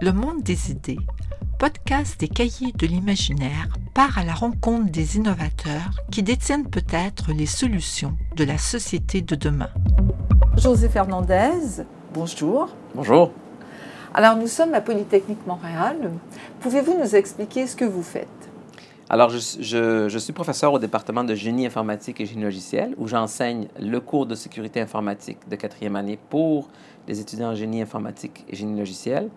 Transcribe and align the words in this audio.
Le 0.00 0.12
monde 0.12 0.44
des 0.44 0.70
idées, 0.70 1.00
podcast 1.58 2.20
des 2.20 2.28
cahiers 2.28 2.70
de 2.70 2.86
l'imaginaire, 2.86 3.66
part 3.94 4.16
à 4.16 4.24
la 4.24 4.32
rencontre 4.32 4.92
des 4.92 5.16
innovateurs 5.16 5.90
qui 6.12 6.22
détiennent 6.22 6.70
peut-être 6.70 7.32
les 7.32 7.46
solutions 7.46 8.16
de 8.36 8.44
la 8.44 8.58
société 8.58 9.22
de 9.22 9.34
demain. 9.34 9.70
José 10.56 10.88
Fernandez, 10.88 11.82
bonjour. 12.14 12.68
Bonjour. 12.94 13.32
Alors 14.14 14.36
nous 14.36 14.46
sommes 14.46 14.72
à 14.74 14.80
Polytechnique 14.80 15.44
Montréal. 15.48 16.12
Pouvez-vous 16.60 16.96
nous 16.96 17.16
expliquer 17.16 17.66
ce 17.66 17.74
que 17.74 17.84
vous 17.84 18.04
faites? 18.04 18.28
Alors 19.10 19.30
je, 19.30 19.38
je, 19.60 20.08
je, 20.08 20.18
suis 20.18 20.32
professeur 20.32 20.72
au 20.72 20.78
département 20.78 21.24
de 21.24 21.34
génie 21.34 21.66
informatique 21.66 22.20
et 22.20 22.26
génie 22.26 22.42
logiciel 22.42 22.94
où 22.98 23.08
j'enseigne 23.08 23.66
le 23.80 23.98
cours 23.98 24.26
de 24.26 24.36
sécurité 24.36 24.80
informatique 24.80 25.38
de 25.48 25.56
quatrième 25.56 25.96
année 25.96 26.20
pour 26.28 26.68
les 27.08 27.18
étudiants 27.18 27.50
en 27.50 27.54
génie 27.56 27.82
informatique 27.82 28.44
et 28.48 28.54
génie 28.54 28.78
logiciel. 28.78 29.28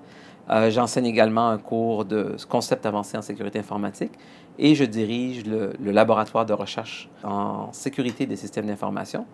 Euh, 0.50 0.70
J'enseigne 0.70 1.06
également 1.06 1.50
un 1.50 1.58
cours 1.58 2.06
de 2.06 2.36
concept 2.50 2.86
avancé 2.86 3.18
en 3.18 3.22
sécurité 3.22 3.60
informatique 3.60 4.12
et 4.58 4.76
je 4.76 4.84
dirige 4.84 5.46
le, 5.46 5.74
laboratoire 5.92 6.46
de 6.46 6.54
recherche 6.54 7.10
en 7.24 7.72
sécurité 7.72 8.26
des 8.26 8.36
systèmes 8.36 8.66
d'information, 8.66 9.26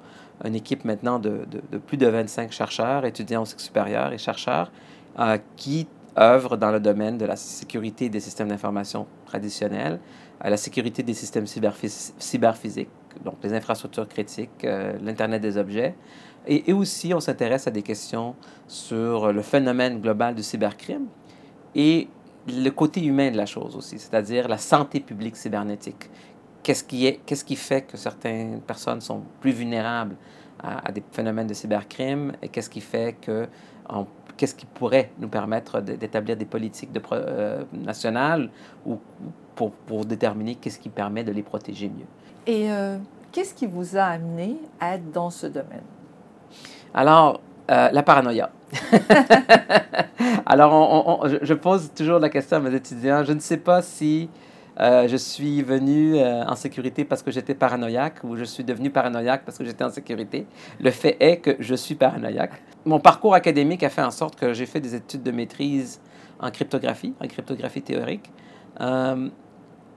une 0.44 0.56
équipe 0.56 0.86
maintenant 0.86 1.20
de, 1.20 1.46
de, 1.72 1.78
plus 1.78 1.98
de 1.98 2.08
25 2.08 2.52
chercheurs, 2.52 3.06
étudiants 3.06 3.42
au 3.42 3.46
cycle 3.46 3.62
supérieur 3.62 4.14
et 4.14 4.18
chercheurs 4.18 4.72
euh, 5.20 5.38
qui 5.56 5.88
œuvrent 6.20 6.58
dans 6.58 6.72
le 6.72 6.80
domaine 6.80 7.18
de 7.18 7.26
la 7.26 7.36
sécurité 7.36 8.10
des 8.10 8.20
systèmes 8.20 8.48
d'information 8.48 9.06
traditionnels, 9.26 10.00
à 10.40 10.50
la 10.50 10.58
sécurité 10.58 11.04
des 11.04 11.14
systèmes 11.14 11.48
cyberphys 11.48 12.14
cyberphysiques, 12.18 12.90
donc 13.24 13.36
les 13.44 13.54
infrastructures 13.54 14.08
critiques, 14.08 14.64
euh, 14.64 14.94
l'Internet 15.02 15.42
des 15.42 15.58
objets, 15.58 15.96
et, 16.48 16.74
aussi, 16.74 17.14
on 17.14 17.20
s'intéresse 17.20 17.68
à 17.68 17.72
des 17.72 17.84
questions 17.84 18.36
sur 18.68 19.32
le 19.32 19.42
phénomène 19.42 20.00
global 20.00 20.36
du 20.36 20.44
cybercrime 20.44 21.08
et 21.76 22.08
le 22.48 22.70
côté 22.70 23.04
humain 23.04 23.32
de 23.32 23.38
la 23.38 23.46
chose 23.46 23.76
aussi, 23.76 24.00
c'est-à-dire 24.00 24.48
la 24.48 24.58
santé 24.58 25.00
publique 25.00 25.36
cybernétique. 25.36 26.10
Qu'est-ce 26.64 26.84
qui, 26.84 27.06
est, 27.06 27.20
qu'est-ce 27.26 27.44
qui 27.44 27.56
fait 27.56 27.82
que 27.82 27.98
certaines 27.98 28.62
personnes 28.62 29.02
sont 29.02 29.22
plus 29.42 29.52
vulnérables 29.52 30.16
à, 30.60 30.92
des 30.92 31.04
phénomènes 31.12 31.48
de 31.48 31.54
cybercrime 31.54 32.34
et 32.42 32.48
qu'est-ce 32.50 32.70
qui 32.70 32.82
fait 32.82 33.16
que 33.22 33.48
qu'est-ce 34.38 34.56
qui 34.56 34.66
pourrait 34.66 35.12
nous 35.20 35.30
permettre 35.30 35.82
d'établir 35.82 36.38
des 36.38 36.46
politiques 36.46 36.92
euh, 37.12 37.64
nationales 37.74 38.50
ou 38.86 38.98
pour, 39.56 39.72
pour 39.72 40.06
déterminer 40.06 40.56
qu'est-ce 40.56 40.80
qui 40.80 40.90
permet 40.90 41.24
de 41.24 41.32
les 41.32 41.42
protéger 41.42 41.90
mieux? 41.90 42.06
Et 42.46 42.72
euh, 42.72 42.98
qu'est-ce 43.32 43.54
qui 43.54 43.66
vous 43.66 43.98
a 43.98 44.04
amené 44.04 44.58
à 44.80 44.96
être 44.96 45.12
dans 45.12 45.30
ce 45.30 45.48
domaine? 45.48 45.84
Alors, 46.94 47.42
euh, 47.70 47.90
la 47.92 48.04
paranoïa. 48.04 48.50
Alors, 50.46 51.28
je 51.42 51.54
pose 51.54 51.92
toujours 51.94 52.20
la 52.20 52.30
question 52.30 52.58
à 52.58 52.60
mes 52.60 52.74
étudiants. 52.74 53.24
Je 53.24 53.34
ne 53.34 53.40
sais 53.40 53.58
pas 53.58 53.82
si 53.82 54.30
euh, 54.80 55.08
je 55.08 55.18
suis 55.18 55.62
venu 55.64 56.18
euh, 56.18 56.46
en 56.46 56.56
sécurité 56.56 57.04
parce 57.04 57.24
que 57.24 57.32
j'étais 57.32 57.56
paranoïaque 57.56 58.24
ou 58.24 58.36
je 58.36 58.44
suis 58.44 58.64
devenu 58.64 58.90
paranoïaque 58.90 59.44
parce 59.44 59.58
que 59.58 59.66
j'étais 59.66 59.84
en 59.84 59.90
sécurité. 59.90 60.46
Le 60.80 60.92
fait 60.92 61.18
est 61.20 61.38
que 61.38 61.56
je 61.60 61.76
suis 61.76 61.96
paranoïaque. 61.96 62.62
Mon 62.86 63.00
parcours 63.00 63.34
académique 63.34 63.84
a 63.84 63.90
fait 63.90 64.04
en 64.04 64.12
sorte 64.12 64.40
que 64.40 64.54
j'ai 64.54 64.66
fait 64.66 64.80
des 64.80 64.96
études 64.96 65.24
de 65.24 65.32
maîtrise 65.32 66.00
en 66.40 66.52
cryptographie, 66.52 67.14
en 67.20 67.28
cryptographie 67.28 67.82
théorique. 67.82 68.32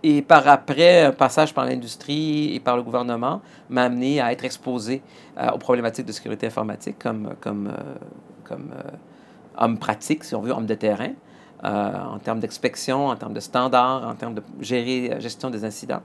Et 0.02 0.22
par 0.22 0.48
après, 0.48 1.04
un 1.04 1.12
passage 1.12 1.52
par 1.52 1.66
l'industrie 1.66 2.54
et 2.54 2.60
par 2.60 2.76
le 2.76 2.82
gouvernement 2.82 3.42
m'a 3.68 3.84
amené 3.84 4.20
à 4.20 4.32
être 4.32 4.44
exposé 4.44 5.02
euh, 5.38 5.50
aux 5.50 5.58
problématiques 5.58 6.06
de 6.06 6.12
sécurité 6.12 6.46
informatique 6.46 6.98
comme, 6.98 7.34
comme, 7.40 7.68
euh, 7.68 7.94
comme 8.44 8.72
euh, 8.74 8.90
homme 9.58 9.78
pratique, 9.78 10.24
si 10.24 10.34
on 10.34 10.40
veut, 10.40 10.52
homme 10.52 10.66
de 10.66 10.74
terrain, 10.74 11.12
en 11.62 12.18
termes 12.18 12.40
d'expectation, 12.40 13.08
en 13.08 13.16
termes 13.16 13.34
de 13.34 13.40
standards, 13.40 14.08
en 14.08 14.14
termes 14.14 14.32
de 14.32 14.42
gérer, 14.60 15.20
gestion 15.20 15.50
des 15.50 15.62
incidents, 15.66 16.00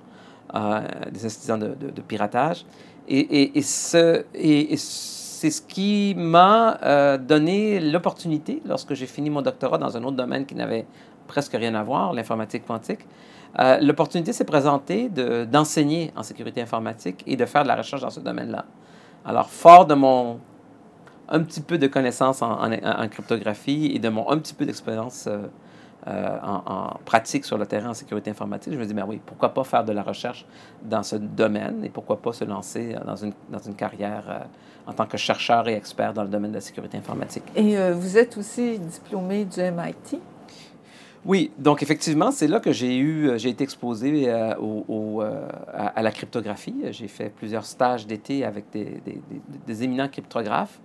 des 0.54 1.26
incidents 1.26 1.58
de, 1.58 2.02
piratage. 2.06 2.66
Et, 3.08 3.20
et, 3.20 3.58
et 3.58 3.62
ce, 3.62 4.26
et, 4.34 4.74
et 4.74 4.76
c'est 4.76 5.52
ce 5.52 5.62
qui 5.62 6.14
m'a 6.18 7.18
donné 7.20 7.80
l'opportunité, 7.80 8.62
lorsque 8.66 8.96
j'ai 8.96 9.06
fini 9.06 9.30
mon 9.30 9.42
doctorat 9.42 9.78
dans 9.78 9.96
un 9.96 10.04
autre 10.04 10.18
domaine 10.18 10.46
qui 10.46 10.56
n'avait 10.56 10.86
presque 11.26 11.54
rien 11.54 11.74
à 11.74 11.84
voir, 11.84 12.12
l'informatique 12.12 12.66
quantique, 12.66 13.06
euh, 13.60 13.80
l'opportunité 13.80 14.34
s'est 14.34 14.46
présentée 14.46 15.10
d'enseigner 15.10 16.12
en 16.16 16.24
sécurité 16.24 16.62
informatique 16.62 17.24
et 17.26 17.38
de 17.38 17.46
faire 17.46 17.64
de 17.64 17.70
la 17.70 17.76
recherche 17.76 18.02
dans 18.02 18.10
ce 18.10 18.20
domaine-là. 18.20 18.66
Alors, 19.26 19.50
fort 19.50 19.86
de 19.86 19.96
mon 19.96 20.40
un 21.28 21.42
petit 21.42 21.62
peu 21.62 21.80
de 21.80 21.88
connaissances 21.88 22.44
en, 22.44 22.70
cryptographie 23.10 23.92
et 23.96 24.00
de 24.00 24.10
mon 24.10 24.30
un 24.30 24.38
petit 24.38 24.54
peu 24.54 24.64
d'expérience 24.64 25.26
euh, 25.26 25.40
euh, 26.06 26.38
en, 26.44 27.00
pratique 27.04 27.46
sur 27.46 27.58
le 27.58 27.66
terrain 27.66 27.90
en 27.90 27.94
sécurité 27.96 28.30
informatique, 28.30 28.74
je 28.74 28.78
me 28.78 28.86
dis, 28.86 28.94
ben 28.94 29.06
oui, 29.08 29.20
pourquoi 29.26 29.52
pas 29.52 29.64
faire 29.64 29.84
de 29.84 29.92
la 29.92 30.04
recherche 30.04 30.46
dans 30.84 31.02
ce 31.02 31.16
domaine 31.16 31.84
et 31.84 31.90
pourquoi 31.90 32.22
pas 32.22 32.32
se 32.32 32.44
lancer 32.44 32.96
dans 33.08 33.16
une, 33.16 33.34
dans 33.50 33.58
une 33.58 33.74
carrière 33.74 34.46
en 34.86 34.94
tant 34.94 35.08
que 35.08 35.18
chercheur 35.18 35.68
et 35.68 35.74
expert 35.74 36.14
dans 36.14 36.22
le 36.22 36.30
domaine 36.30 36.52
de 36.52 36.58
la 36.58 36.62
sécurité 36.62 36.96
informatique. 36.96 37.46
Et 37.56 37.76
vous 37.92 38.20
êtes 38.20 38.38
aussi 38.38 38.78
diplômé 38.78 39.46
du 39.46 39.60
MIT? 39.60 40.22
Oui, 41.26 41.52
donc 41.58 41.82
effectivement, 41.82 42.32
c'est 42.32 42.48
là 42.48 42.60
que 42.60 42.72
j'ai 42.72 42.98
eu, 42.98 43.32
j'ai 43.38 43.50
été 43.50 43.64
exposé 43.64 44.30
euh, 44.30 44.54
euh, 44.60 45.48
à, 45.74 46.04
la 46.04 46.12
cryptographie. 46.12 46.76
J'ai 46.92 47.08
fait 47.08 47.30
plusieurs 47.30 47.66
stages 47.66 48.06
d'été 48.06 48.46
avec 48.46 48.66
des, 48.72 49.84
éminents 49.84 50.08
cryptographes. 50.08 50.80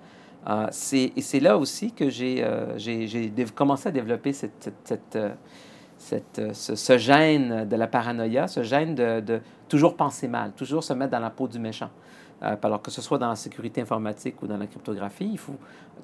Euh, 0.49 0.67
c'est, 0.71 1.13
et 1.15 1.21
c'est 1.21 1.41
là 1.41 1.59
aussi 1.59 1.93
que 1.93 2.09
j'ai, 2.09 2.43
euh, 2.43 2.79
commencé 3.55 3.89
à 3.89 3.93
développer 3.93 4.33
cette, 4.33 5.17
euh, 5.17 5.35
ce, 6.55 6.99
gène 6.99 7.69
de 7.69 7.77
la 7.77 7.87
paranoïa, 7.87 8.49
ce 8.49 8.63
gène 8.63 8.95
de, 8.95 9.41
toujours 9.69 9.97
penser 9.97 10.29
mal, 10.29 10.53
toujours 10.53 10.83
se 10.83 10.95
mettre 10.95 11.11
dans 11.11 11.21
la 11.21 11.31
peau 11.31 11.47
du 11.47 11.59
méchant. 11.59 11.91
alors 12.41 12.81
que 12.81 12.91
ce 12.91 13.03
soit 13.03 13.19
dans 13.19 13.29
la 13.29 13.37
sécurité 13.37 13.83
informatique 13.83 14.43
ou 14.43 14.47
dans 14.47 14.57
la 14.57 14.67
cryptographie, 14.67 15.29
il 15.31 15.39
faut 15.39 15.57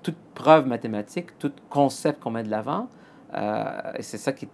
toute 0.03 0.19
preuve 0.35 0.67
mathématique, 0.67 1.39
tout 1.39 1.53
concept 1.71 2.23
qu'on 2.23 2.31
met 2.31 2.43
de 2.43 2.51
l'avant, 2.51 2.89
euh, 3.35 3.93
et 3.97 4.03
c'est 4.03 4.19
ça 4.19 4.33
qui, 4.33 4.49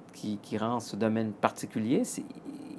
rend 0.59 0.81
ce 0.81 0.97
domaine 0.97 1.33
particulier. 1.33 2.03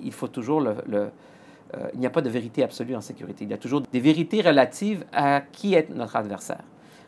Il 0.01 0.11
faut 0.11 0.27
toujours 0.27 0.61
le. 0.61 0.75
euh, 0.91 1.89
il 1.93 1.99
n'y 1.99 2.05
a 2.05 2.09
pas 2.09 2.21
de 2.21 2.29
vérité 2.29 2.63
absolue 2.63 2.95
en 2.95 3.01
sécurité. 3.01 3.45
Il 3.45 3.51
y 3.51 3.53
a 3.53 3.57
toujours 3.57 3.81
des 3.81 3.99
vérités 3.99 4.41
relatives 4.41 5.05
à 5.11 5.41
qui 5.41 5.75
est 5.75 5.89
notre 5.89 6.15
adversaire. 6.15 6.63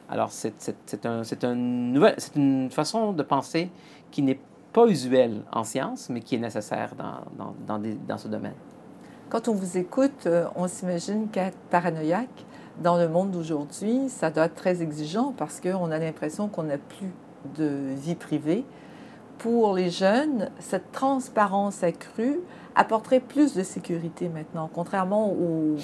Alors, 0.09 0.31
c'est 0.31 1.05
un, 1.05 1.21
un 1.43 2.15
une 2.35 2.69
façon 2.71 3.11
de 3.11 3.23
penser 3.23 3.69
qui 4.11 4.21
n'est 4.21 4.39
pas 4.71 4.85
usuelle 4.87 5.41
en 5.51 5.63
science, 5.63 6.09
mais 6.09 6.19
qui 6.21 6.35
est 6.35 6.39
nécessaire 6.39 6.93
dans 6.95 8.17
ce 8.17 8.27
domaine. 8.27 8.53
Quand 9.29 9.47
on 9.47 9.53
vous 9.53 9.77
écoute, 9.77 10.27
euh, 10.27 10.45
on 10.55 10.67
s'imagine 10.67 11.29
qu'être 11.29 11.57
paranoïaque 11.71 12.45
dans 12.81 12.97
le 12.97 13.07
monde 13.07 13.31
d'aujourd'hui, 13.31 14.07
ça 14.07 14.29
doit 14.29 14.45
être 14.45 14.55
très 14.55 14.83
exigeant 14.83 15.33
parce 15.35 15.59
qu'on 15.59 15.89
a 15.89 15.97
l'impression 15.97 16.47
qu'on 16.47 16.63
n'a 16.63 16.77
plus 16.77 17.11
de 17.57 17.69
vie 17.95 18.15
privée. 18.15 18.65
Pour 19.37 19.73
les 19.73 19.89
jeunes, 19.89 20.49
cette 20.59 20.91
transparence 20.91 21.83
accrue 21.83 22.39
apporterait 22.75 23.19
plus 23.19 23.53
de 23.53 23.63
sécurité 23.63 24.29
maintenant, 24.29 24.69
contrairement 24.73 25.29
aux 25.29 25.77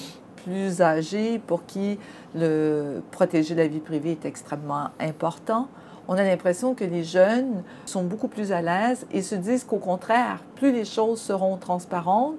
plus 0.44 0.82
âgés 0.82 1.40
pour 1.40 1.66
qui 1.66 2.00
le 2.36 3.02
protéger 3.12 3.56
la 3.56 3.68
vie 3.68 3.80
privée 3.80 4.12
est 4.12 4.26
extrêmement 4.26 4.90
important. 5.00 5.68
On 6.08 6.16
a 6.16 6.24
l'impression 6.24 6.74
que 6.74 6.84
les 6.84 7.04
jeunes 7.04 7.64
sont 7.86 8.04
beaucoup 8.04 8.28
plus 8.28 8.52
à 8.52 8.62
l'aise 8.62 9.06
et 9.12 9.22
se 9.22 9.36
disent 9.36 9.64
qu'au 9.64 9.78
contraire, 9.78 10.44
plus 10.56 10.72
les 10.72 10.86
choses 10.86 11.22
seront 11.22 11.58
transparentes, 11.58 12.36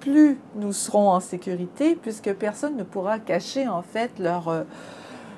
plus 0.00 0.38
nous 0.54 0.72
serons 0.72 1.10
en 1.10 1.20
sécurité, 1.20 1.96
puisque 1.96 2.32
personne 2.34 2.76
ne 2.76 2.84
pourra 2.84 3.18
cacher 3.18 3.66
en 3.66 3.82
fait 3.82 4.18
leur, 4.18 4.48
euh, 4.48 4.62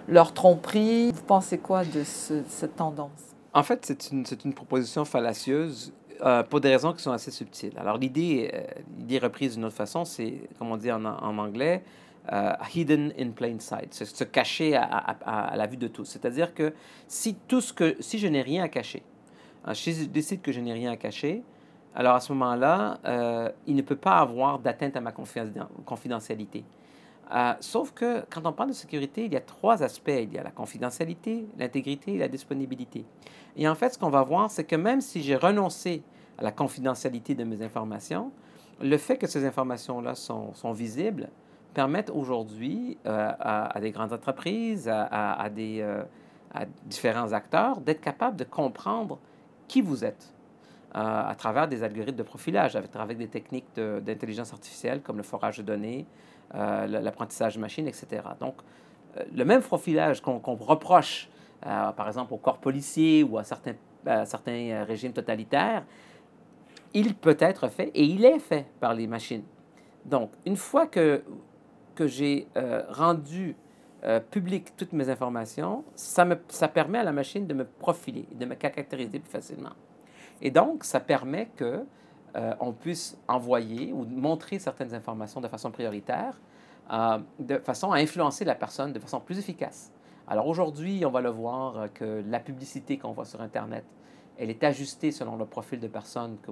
leur 0.08 0.34
tromperie. 0.34 1.12
Vous 1.12 1.22
pensez 1.22 1.58
quoi 1.58 1.84
de 1.84 2.02
ce, 2.04 2.42
cette 2.48 2.76
tendance? 2.76 3.27
En 3.58 3.64
fait, 3.64 3.84
c'est 3.84 4.12
une, 4.12 4.24
une 4.44 4.54
proposition 4.54 5.04
fallacieuse 5.04 5.92
euh, 6.20 6.44
pour 6.44 6.60
des 6.60 6.68
raisons 6.68 6.92
qui 6.92 7.02
sont 7.02 7.10
assez 7.10 7.32
subtiles. 7.32 7.72
Alors, 7.76 7.98
l'idée, 7.98 8.52
euh, 8.54 9.18
reprise 9.20 9.54
d'une 9.56 9.64
autre 9.64 9.74
façon, 9.74 10.04
c'est, 10.04 10.42
comme 10.56 10.70
on 10.70 10.76
dit 10.76 10.92
en, 10.92 11.04
en 11.04 11.38
anglais, 11.38 11.82
euh, 12.32 12.52
hidden 12.72 13.12
in 13.18 13.30
plain 13.30 13.58
sight, 13.58 13.92
se, 13.92 14.04
se 14.04 14.22
cacher 14.22 14.76
à, 14.76 14.84
à, 14.84 15.56
la 15.56 15.66
vue 15.66 15.76
de 15.76 15.88
tous. 15.88 16.04
C'est-à-dire 16.04 16.54
que 16.54 16.72
si, 17.08 17.34
tout 17.48 17.60
ce 17.60 17.72
que 17.72 17.96
si 17.98 18.20
je 18.20 18.28
n'ai 18.28 18.42
rien 18.42 18.62
à 18.62 18.68
cacher, 18.68 19.02
hein, 19.64 19.74
si 19.74 19.92
je 19.92 20.04
décide 20.04 20.40
que 20.40 20.52
je 20.52 20.60
n'ai 20.60 20.72
rien 20.72 20.92
à 20.92 20.96
cacher, 20.96 21.42
alors 21.96 22.14
à 22.14 22.20
ce 22.20 22.32
moment-là, 22.34 23.00
euh, 23.06 23.50
il 23.66 23.74
ne 23.74 23.82
peut 23.82 23.96
pas 23.96 24.18
avoir 24.18 24.60
d'atteinte 24.60 24.96
à 24.96 25.00
ma 25.00 25.10
confidentialité. 25.10 26.64
Sauf 27.60 27.92
que 27.92 28.24
quand 28.30 28.46
on 28.46 28.52
parle 28.52 28.70
de 28.70 28.74
sécurité, 28.74 29.26
il 29.26 29.32
y 29.32 29.36
a 29.36 29.40
trois 29.40 29.82
aspects. 29.82 30.08
Il 30.08 30.32
y 30.32 30.38
a 30.38 30.42
la 30.42 30.50
confidentialité, 30.50 31.46
l'intégrité 31.58 32.14
et 32.14 32.18
la 32.18 32.28
disponibilité. 32.28 33.04
Et 33.58 33.68
en 33.68 33.74
fait, 33.74 33.94
ce 33.94 33.98
qu'on 33.98 34.08
va 34.08 34.22
voir, 34.22 34.50
c'est 34.50 34.64
que 34.64 34.76
même 34.76 35.00
si 35.00 35.20
j'ai 35.20 35.34
renoncé 35.34 36.02
à 36.38 36.42
la 36.42 36.52
confidentialité 36.52 37.34
de 37.34 37.42
mes 37.42 37.60
informations, 37.60 38.30
le 38.80 38.96
fait 38.96 39.18
que 39.18 39.26
ces 39.26 39.44
informations-là 39.44 40.14
sont, 40.14 40.72
visibles 40.72 41.28
permettent 41.74 42.10
aujourd'hui 42.10 42.96
euh, 43.04 43.32
à, 43.40 43.76
à, 43.76 43.80
des 43.80 43.90
grandes 43.90 44.12
entreprises, 44.12 44.88
à, 44.88 45.02
à 45.02 45.50
euh, 45.50 46.02
à 46.54 46.64
différents 46.86 47.32
acteurs, 47.32 47.80
d'être 47.80 48.00
capables 48.00 48.36
de 48.36 48.44
comprendre 48.44 49.18
qui 49.66 49.82
vous 49.82 50.04
êtes 50.04 50.32
à 50.94 51.34
travers 51.36 51.68
des 51.68 51.82
algorithmes 51.82 52.16
de 52.16 52.22
profilage, 52.22 52.74
avec, 52.74 52.96
avec 52.96 53.18
des 53.18 53.28
techniques 53.28 53.66
d'intelligence 53.76 54.54
artificielle 54.54 55.02
comme 55.02 55.18
le 55.18 55.22
forage 55.22 55.58
de 55.58 55.62
données, 55.62 56.06
l'apprentissage 56.54 57.58
machine, 57.58 57.86
etc. 57.86 58.22
Donc, 58.40 58.54
le 59.34 59.44
même 59.44 59.60
profilage 59.60 60.22
qu'on 60.22 60.38
reproche, 60.38 61.28
par 61.62 62.06
exemple, 62.06 62.32
au 62.34 62.38
corps 62.38 62.58
policier 62.58 63.22
ou 63.22 63.38
à 63.38 63.44
certains, 63.44 63.74
à 64.06 64.24
certains 64.24 64.84
régimes 64.84 65.12
totalitaires, 65.12 65.84
il 66.94 67.14
peut 67.14 67.36
être 67.38 67.68
fait 67.68 67.90
et 67.94 68.04
il 68.04 68.24
est 68.24 68.38
fait 68.38 68.66
par 68.80 68.94
les 68.94 69.06
machines. 69.06 69.44
Donc, 70.04 70.30
une 70.46 70.56
fois 70.56 70.86
que, 70.86 71.22
que 71.94 72.06
j'ai 72.06 72.48
euh, 72.56 72.82
rendu 72.88 73.56
euh, 74.04 74.20
public 74.20 74.74
toutes 74.76 74.92
mes 74.92 75.10
informations, 75.10 75.84
ça, 75.94 76.24
me, 76.24 76.36
ça 76.48 76.68
permet 76.68 76.98
à 76.98 77.04
la 77.04 77.12
machine 77.12 77.46
de 77.46 77.54
me 77.54 77.64
profiler, 77.64 78.26
de 78.32 78.46
me 78.46 78.54
caractériser 78.54 79.18
plus 79.18 79.30
facilement. 79.30 79.72
Et 80.40 80.50
donc, 80.50 80.84
ça 80.84 81.00
permet 81.00 81.46
que 81.56 81.84
euh, 82.36 82.54
on 82.60 82.72
puisse 82.72 83.18
envoyer 83.26 83.92
ou 83.92 84.04
montrer 84.04 84.58
certaines 84.58 84.94
informations 84.94 85.40
de 85.40 85.48
façon 85.48 85.70
prioritaire, 85.70 86.38
de 87.38 87.58
façon 87.58 87.92
à 87.92 87.98
influencer 87.98 88.46
la 88.46 88.54
personne 88.54 88.94
de 88.94 88.98
façon 88.98 89.20
plus 89.20 89.38
efficace. 89.38 89.92
Alors 90.30 90.46
aujourd'hui, 90.46 91.04
on 91.06 91.10
va 91.10 91.22
le 91.22 91.30
voir 91.30 91.90
que 91.94 92.22
la 92.28 92.38
publicité 92.38 92.98
qu'on 92.98 93.12
voit 93.12 93.24
sur 93.24 93.40
Internet, 93.40 93.84
elle 94.36 94.50
est 94.50 94.62
ajustée 94.62 95.10
selon 95.10 95.36
le 95.36 95.46
profil 95.46 95.80
de 95.80 95.88
personne 95.88 96.36
que 96.42 96.50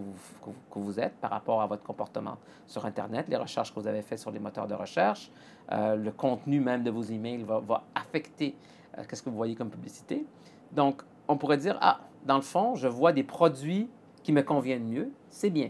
vous, 0.79 0.99
êtes 0.99 1.15
par 1.21 1.31
rapport 1.31 1.61
à 1.61 1.67
votre 1.67 1.83
comportement 1.83 2.39
sur 2.67 2.87
Internet, 2.87 3.27
les 3.29 3.37
recherches 3.37 3.75
que 3.75 3.79
vous 3.79 3.87
avez 3.87 4.01
faites 4.01 4.19
sur 4.19 4.31
les 4.31 4.39
moteurs 4.39 4.67
de 4.67 4.75
recherche, 4.75 5.31
euh, 5.73 5.95
le 5.95 6.11
contenu 6.11 6.59
même 6.59 6.83
de 6.85 6.91
vos 6.91 7.03
emails 7.03 7.43
va, 7.43 7.61
va 7.61 7.85
affecter 7.95 8.55
euh, 8.97 9.03
ce 9.13 9.23
que 9.23 9.29
vous 9.29 9.37
voyez 9.37 9.55
comme 9.55 9.71
publicité. 9.71 10.25
Donc, 10.73 11.03
on 11.29 11.37
pourrait 11.37 11.59
dire, 11.59 11.77
ah, 11.83 12.01
dans 12.25 12.37
le 12.37 12.43
fond, 12.43 12.77
je 12.77 12.89
vois 12.89 13.13
des 13.13 13.25
produits 13.25 13.91
qui 14.23 14.33
me 14.33 14.43
conviennent 14.43 14.89
mieux, 14.89 15.13
c'est 15.29 15.51
bien. 15.51 15.69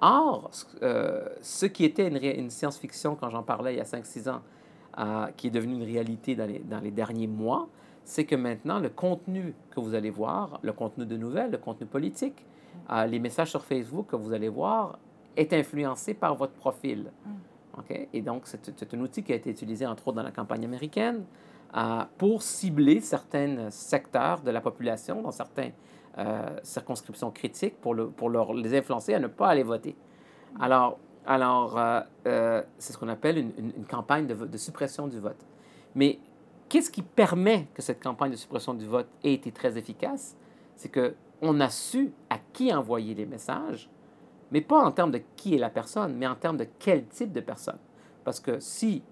Or, 0.00 0.50
euh, 0.82 1.24
ce 1.40 1.66
qui 1.66 1.84
était 1.84 2.08
une, 2.08 2.16
une 2.16 2.50
science-fiction 2.50 3.14
quand 3.14 3.30
j'en 3.30 3.44
parlais 3.44 3.74
il 3.74 3.78
y 3.78 3.80
a 3.80 3.84
5-6 3.84 4.28
ans, 4.28 4.42
qui 5.36 5.46
est 5.46 5.50
devenu 5.50 5.74
une 5.74 5.84
réalité 5.84 6.34
dans 6.34 6.46
les, 6.46 6.58
dans 6.58 6.80
les 6.80 6.90
derniers 6.90 7.28
mois, 7.28 7.68
c'est 8.08 8.24
que 8.24 8.36
maintenant, 8.36 8.78
le 8.78 8.88
contenu 8.88 9.54
que 9.70 9.80
vous 9.80 9.94
allez 9.94 10.08
voir, 10.08 10.60
le 10.62 10.72
contenu 10.72 11.04
de 11.04 11.18
nouvelles, 11.18 11.50
le 11.50 11.58
contenu 11.58 11.86
politique, 11.86 12.46
euh, 12.90 13.04
les 13.04 13.18
messages 13.18 13.50
sur 13.50 13.62
Facebook 13.62 14.06
que 14.06 14.16
vous 14.16 14.32
allez 14.32 14.48
voir, 14.48 14.98
est 15.36 15.52
influencé 15.52 16.14
par 16.14 16.34
votre 16.34 16.54
profil. 16.54 17.12
Mm. 17.26 17.30
OK? 17.80 18.08
Et 18.14 18.22
donc, 18.22 18.44
c'est 18.46 18.94
un 18.94 19.00
outil 19.00 19.22
qui 19.22 19.32
a 19.32 19.36
été 19.36 19.50
utilisé, 19.50 19.84
entre 19.84 20.08
autres, 20.08 20.16
dans 20.16 20.22
la 20.22 20.30
campagne 20.30 20.64
américaine 20.64 21.24
euh, 21.76 22.02
pour 22.16 22.42
cibler 22.42 23.00
certains 23.00 23.68
secteurs 23.68 24.40
de 24.40 24.50
la 24.50 24.62
population 24.62 25.20
dans 25.20 25.30
certaines 25.30 25.72
euh, 26.16 26.56
circonscriptions 26.62 27.30
critiques 27.30 27.78
pour, 27.78 27.92
le, 27.92 28.08
pour 28.08 28.30
leur, 28.30 28.54
les 28.54 28.74
influencer 28.74 29.12
à 29.12 29.20
ne 29.20 29.26
pas 29.26 29.48
aller 29.48 29.64
voter. 29.64 29.94
Mm. 30.54 30.62
Alors, 31.28 31.78
alors 31.78 32.04
c'est 32.78 32.92
ce 32.92 32.98
qu'on 32.98 33.08
appelle 33.08 33.38
une, 33.38 33.84
campagne 33.88 34.26
de, 34.26 34.34
de 34.34 34.56
suppression 34.56 35.06
du 35.06 35.20
vote. 35.20 35.46
Mais 35.94 36.18
Qu'est-ce 36.68 36.90
qui 36.90 37.00
permet 37.00 37.66
que 37.72 37.80
cette 37.80 38.02
campagne 38.02 38.30
de 38.30 38.36
suppression 38.36 38.74
du 38.74 38.84
vote 38.84 39.08
ait 39.24 39.32
été 39.32 39.50
très 39.52 39.78
efficace? 39.78 40.36
C'est 40.76 40.92
qu'on 40.92 41.60
a 41.60 41.70
su 41.70 42.12
à 42.28 42.36
qui 42.52 42.72
envoyer 42.74 43.14
les 43.14 43.24
messages, 43.24 43.88
mais 44.50 44.60
pas 44.60 44.78
en 44.78 44.92
termes 44.92 45.10
de 45.10 45.22
qui 45.34 45.54
est 45.54 45.58
la 45.58 45.70
personne, 45.70 46.14
mais 46.14 46.26
en 46.26 46.34
termes 46.34 46.58
de 46.58 46.66
quel 46.78 47.06
type 47.06 47.32
de 47.32 47.40
personne. 47.40 47.78
Parce 48.22 48.38
que 48.38 48.60
si 48.60 49.02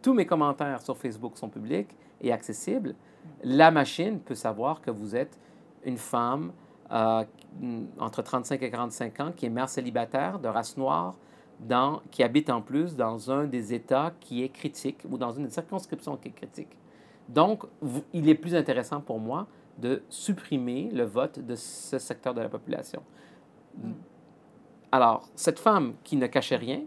tous 0.00 0.14
mes 0.14 0.26
commentaires 0.26 0.80
sur 0.80 0.96
Facebook 0.96 1.36
sont 1.36 1.48
publics 1.48 1.90
et 2.20 2.32
accessibles, 2.32 2.94
la 3.42 3.72
machine 3.72 4.20
peut 4.20 4.36
savoir 4.36 4.80
que 4.80 4.92
vous 4.92 5.16
êtes 5.16 5.38
une 5.84 5.98
femme 5.98 6.52
euh, 6.92 7.24
entre 7.98 8.22
35 8.22 8.62
et 8.62 8.70
45 8.70 9.20
ans 9.20 9.32
qui 9.34 9.46
est 9.46 9.50
mère 9.50 9.68
célibataire 9.68 10.38
de 10.38 10.46
race 10.46 10.76
noire, 10.76 11.16
dans, 11.66 12.02
qui 12.10 12.22
habite 12.22 12.50
en 12.50 12.60
plus 12.60 12.96
dans 12.96 13.30
un 13.30 13.44
des 13.44 13.74
États 13.74 14.12
qui 14.20 14.42
est 14.42 14.48
critique 14.48 14.98
ou 15.08 15.16
dans 15.18 15.32
une 15.32 15.50
circonscription 15.50 16.16
qui 16.16 16.28
est 16.28 16.32
critique. 16.32 16.76
Donc, 17.28 17.64
il 18.12 18.28
est 18.28 18.34
plus 18.34 18.54
intéressant 18.54 19.00
pour 19.00 19.18
moi 19.18 19.46
de 19.78 20.02
supprimer 20.08 20.90
le 20.92 21.04
vote 21.04 21.38
de 21.38 21.54
ce 21.54 21.98
secteur 21.98 22.34
de 22.34 22.40
la 22.40 22.48
population. 22.48 23.02
Alors, 24.90 25.28
cette 25.34 25.58
femme 25.58 25.94
qui 26.04 26.16
ne 26.16 26.26
cachait 26.26 26.56
rien, 26.56 26.82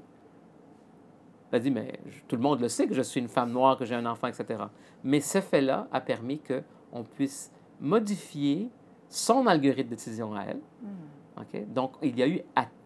elle 1.52 1.62
dit, 1.62 1.72
mais 1.72 2.00
tout 2.28 2.36
le 2.36 2.42
monde 2.42 2.60
le 2.60 2.68
sait 2.68 2.86
que 2.86 2.94
je 2.94 3.02
suis 3.02 3.22
une 3.22 3.30
femme 3.30 3.52
noire, 3.52 3.78
que 3.78 3.86
j'ai 3.86 3.96
un 3.96 4.06
enfant, 4.06 4.28
etc. 4.28 4.66
Mais 5.04 5.22
ce 5.22 5.40
fait-là 5.40 5.88
a 5.92 6.02
permis 6.02 6.40
qu'on 6.40 7.04
puisse 7.04 7.50
modifier 7.80 8.70
son 9.08 9.48
algorithme 9.48 9.90
de 9.90 9.96
décision 9.96 10.36
à 10.36 10.44
elle. 10.44 10.60
Hmm. 10.82 11.74
Donc, 11.74 11.94
il 12.02 12.18
y 12.18 12.24
a 12.24 12.28
eu 12.28 12.42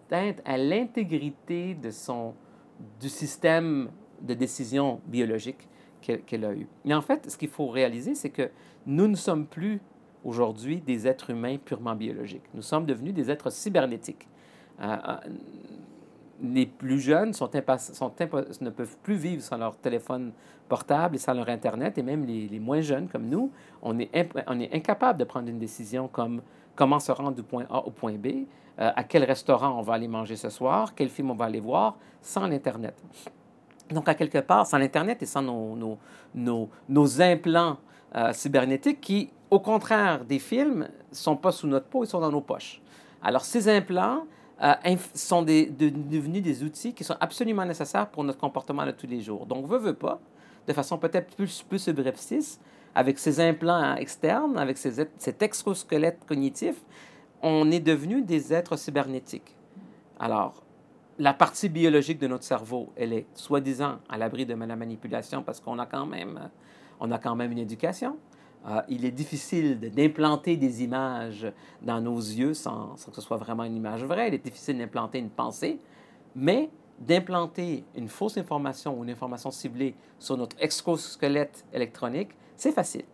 atteinte 0.10 0.42
à 0.46 0.58
l'intégrité 0.58 1.76
de 1.76 1.92
son, 1.92 2.34
du 3.00 3.10
système 3.10 3.90
de 4.22 4.34
décision 4.34 5.00
biologique 5.06 5.68
qu'elle 6.02 6.46
a 6.46 6.54
eu. 6.54 6.68
Mais 6.86 6.94
en 6.94 7.02
fait, 7.02 7.30
ce 7.30 7.38
qu'il 7.38 7.50
faut 7.50 7.68
réaliser, 7.68 8.16
c'est 8.16 8.30
que 8.30 8.50
nous 8.86 9.08
ne 9.08 9.16
sommes 9.16 9.46
plus 9.46 9.80
aujourd'hui 10.24 10.82
des 10.82 11.08
êtres 11.08 11.30
humains 11.30 11.58
purement 11.58 11.96
biologiques. 11.96 12.44
Nous 12.54 12.62
sommes 12.62 12.86
devenus 12.86 13.14
des 13.14 13.30
êtres 13.30 13.52
cybernétiques. 13.52 14.28
Euh, 14.82 14.96
euh, 15.08 15.18
les 16.42 16.66
plus 16.66 17.00
jeunes 17.02 17.32
ne 17.32 18.70
peuvent 18.70 18.98
plus 19.04 19.16
vivre 19.16 19.42
sans 19.42 19.58
leur 19.58 19.76
téléphone 19.76 20.32
portable 20.70 21.16
et 21.16 21.20
sans 21.20 21.34
leur 21.34 21.50
Internet, 21.50 21.98
et 21.98 22.04
même 22.04 22.26
les, 22.26 22.48
les 22.48 22.60
moins 22.60 22.80
jeunes 22.80 23.10
comme 23.10 23.26
nous, 23.28 23.52
on 23.82 24.00
est, 24.00 24.10
on 24.48 24.60
est 24.60 24.74
incapable 24.74 25.20
de 25.20 25.26
prendre 25.26 25.50
une 25.50 25.60
décision 25.60 26.08
comme 26.08 26.42
comment 26.80 27.00
se 27.02 27.12
rendre 27.12 27.34
du 27.34 27.44
point 27.44 27.66
A 27.70 27.86
au 27.86 27.92
point 27.92 28.14
B, 28.14 28.28
euh, 28.28 28.92
à 28.96 29.04
quel 29.04 29.26
restaurant 29.26 29.78
on 29.78 29.82
va 29.82 29.96
aller 29.96 30.08
manger 30.08 30.38
ce 30.38 30.50
soir, 30.50 30.96
quel 30.96 31.10
film 31.10 31.30
on 31.32 31.36
va 31.36 31.44
aller 31.44 31.60
voir, 31.60 31.98
sans 32.22 32.48
l'Internet. 32.48 32.96
Donc, 33.90 34.08
à 34.08 34.14
quelque 34.14 34.38
part, 34.38 34.66
sans 34.66 34.78
l'Internet 34.78 35.22
et 35.22 35.26
sans 35.26 35.42
nos, 35.42 37.22
implants 37.22 37.78
euh, 38.16 38.32
cybernétiques 38.32 39.02
qui, 39.02 39.30
au 39.52 39.60
contraire 39.60 40.24
des 40.24 40.40
films, 40.40 40.88
ne 41.12 41.16
sont 41.16 41.36
pas 41.36 41.52
sous 41.52 41.68
notre 41.68 41.88
peau, 41.88 42.06
ils 42.06 42.08
sont 42.08 42.22
dans 42.22 42.32
nos 42.32 42.40
poches. 42.40 42.82
Alors, 43.22 43.44
ces 43.44 43.68
implants 43.68 44.24
euh, 44.64 44.74
sont 45.14 45.42
des, 45.42 45.66
devenus 45.66 46.42
des 46.42 46.64
outils 46.64 46.94
qui 46.94 47.04
sont 47.04 47.18
absolument 47.20 47.66
nécessaires 47.66 48.08
pour 48.08 48.24
notre 48.24 48.40
comportement 48.40 48.86
de 48.86 48.92
tous 48.92 49.08
les 49.08 49.20
jours. 49.20 49.46
Donc, 49.46 49.68
veut, 49.68 49.80
veut 49.80 49.96
pas, 49.96 50.22
de 50.66 50.72
façon 50.72 50.98
peut-être 50.98 51.36
plus, 51.36 51.62
plus 51.62 51.80
subreptice, 51.80 52.58
avec 52.96 53.20
ces 53.20 53.40
implants 53.40 53.96
externes, 53.96 54.58
avec 54.58 54.78
ces, 54.78 55.08
cet 55.18 55.42
exosquelette 55.42 56.26
cognitif, 56.26 56.76
on 57.42 57.72
est 57.72 57.80
devenu 57.80 58.22
des 58.22 58.54
êtres 58.54 58.78
cybernétiques. 58.78 59.56
Alors, 60.20 60.64
la 61.18 61.34
partie 61.34 61.70
biologique 61.70 62.20
de 62.20 62.28
notre 62.28 62.44
cerveau, 62.44 62.92
elle 62.96 63.14
est 63.14 63.28
soi-disant 63.34 64.00
à 64.10 64.18
l'abri 64.18 64.46
de 64.46 64.54
la 64.54 64.76
manipulation 64.76 65.44
parce 65.44 65.60
qu'on 65.60 65.78
a 65.80 65.86
quand 65.86 66.06
même, 66.06 66.50
on 67.00 67.12
a 67.12 67.20
quand 67.20 67.36
même 67.36 67.52
une 67.52 67.60
éducation. 67.60 68.18
Euh, 68.68 68.82
il 68.90 69.06
est 69.06 69.12
difficile 69.12 69.80
d'implanter 69.80 70.58
des 70.58 70.84
images 70.84 71.52
dans 71.82 72.02
nos 72.02 72.18
yeux 72.18 72.54
sans, 72.54 72.96
que 72.96 73.16
ce 73.16 73.22
soit 73.22 73.38
vraiment 73.38 73.64
une 73.64 73.76
image 73.76 74.04
vraie. 74.04 74.30
Il 74.30 74.34
est 74.34 74.44
difficile 74.44 74.78
d'implanter 74.78 75.20
une 75.20 75.30
pensée, 75.30 75.80
mais 76.36 76.70
d'implanter 77.00 77.86
une 77.96 78.10
fausse 78.10 78.38
information 78.38 78.98
ou 78.98 79.04
une 79.04 79.10
information 79.10 79.52
ciblée 79.52 79.96
sur 80.20 80.36
notre 80.36 80.58
exosquelette 80.60 81.66
électronique, 81.72 82.32
c'est 82.60 82.72
facile. 82.72 83.06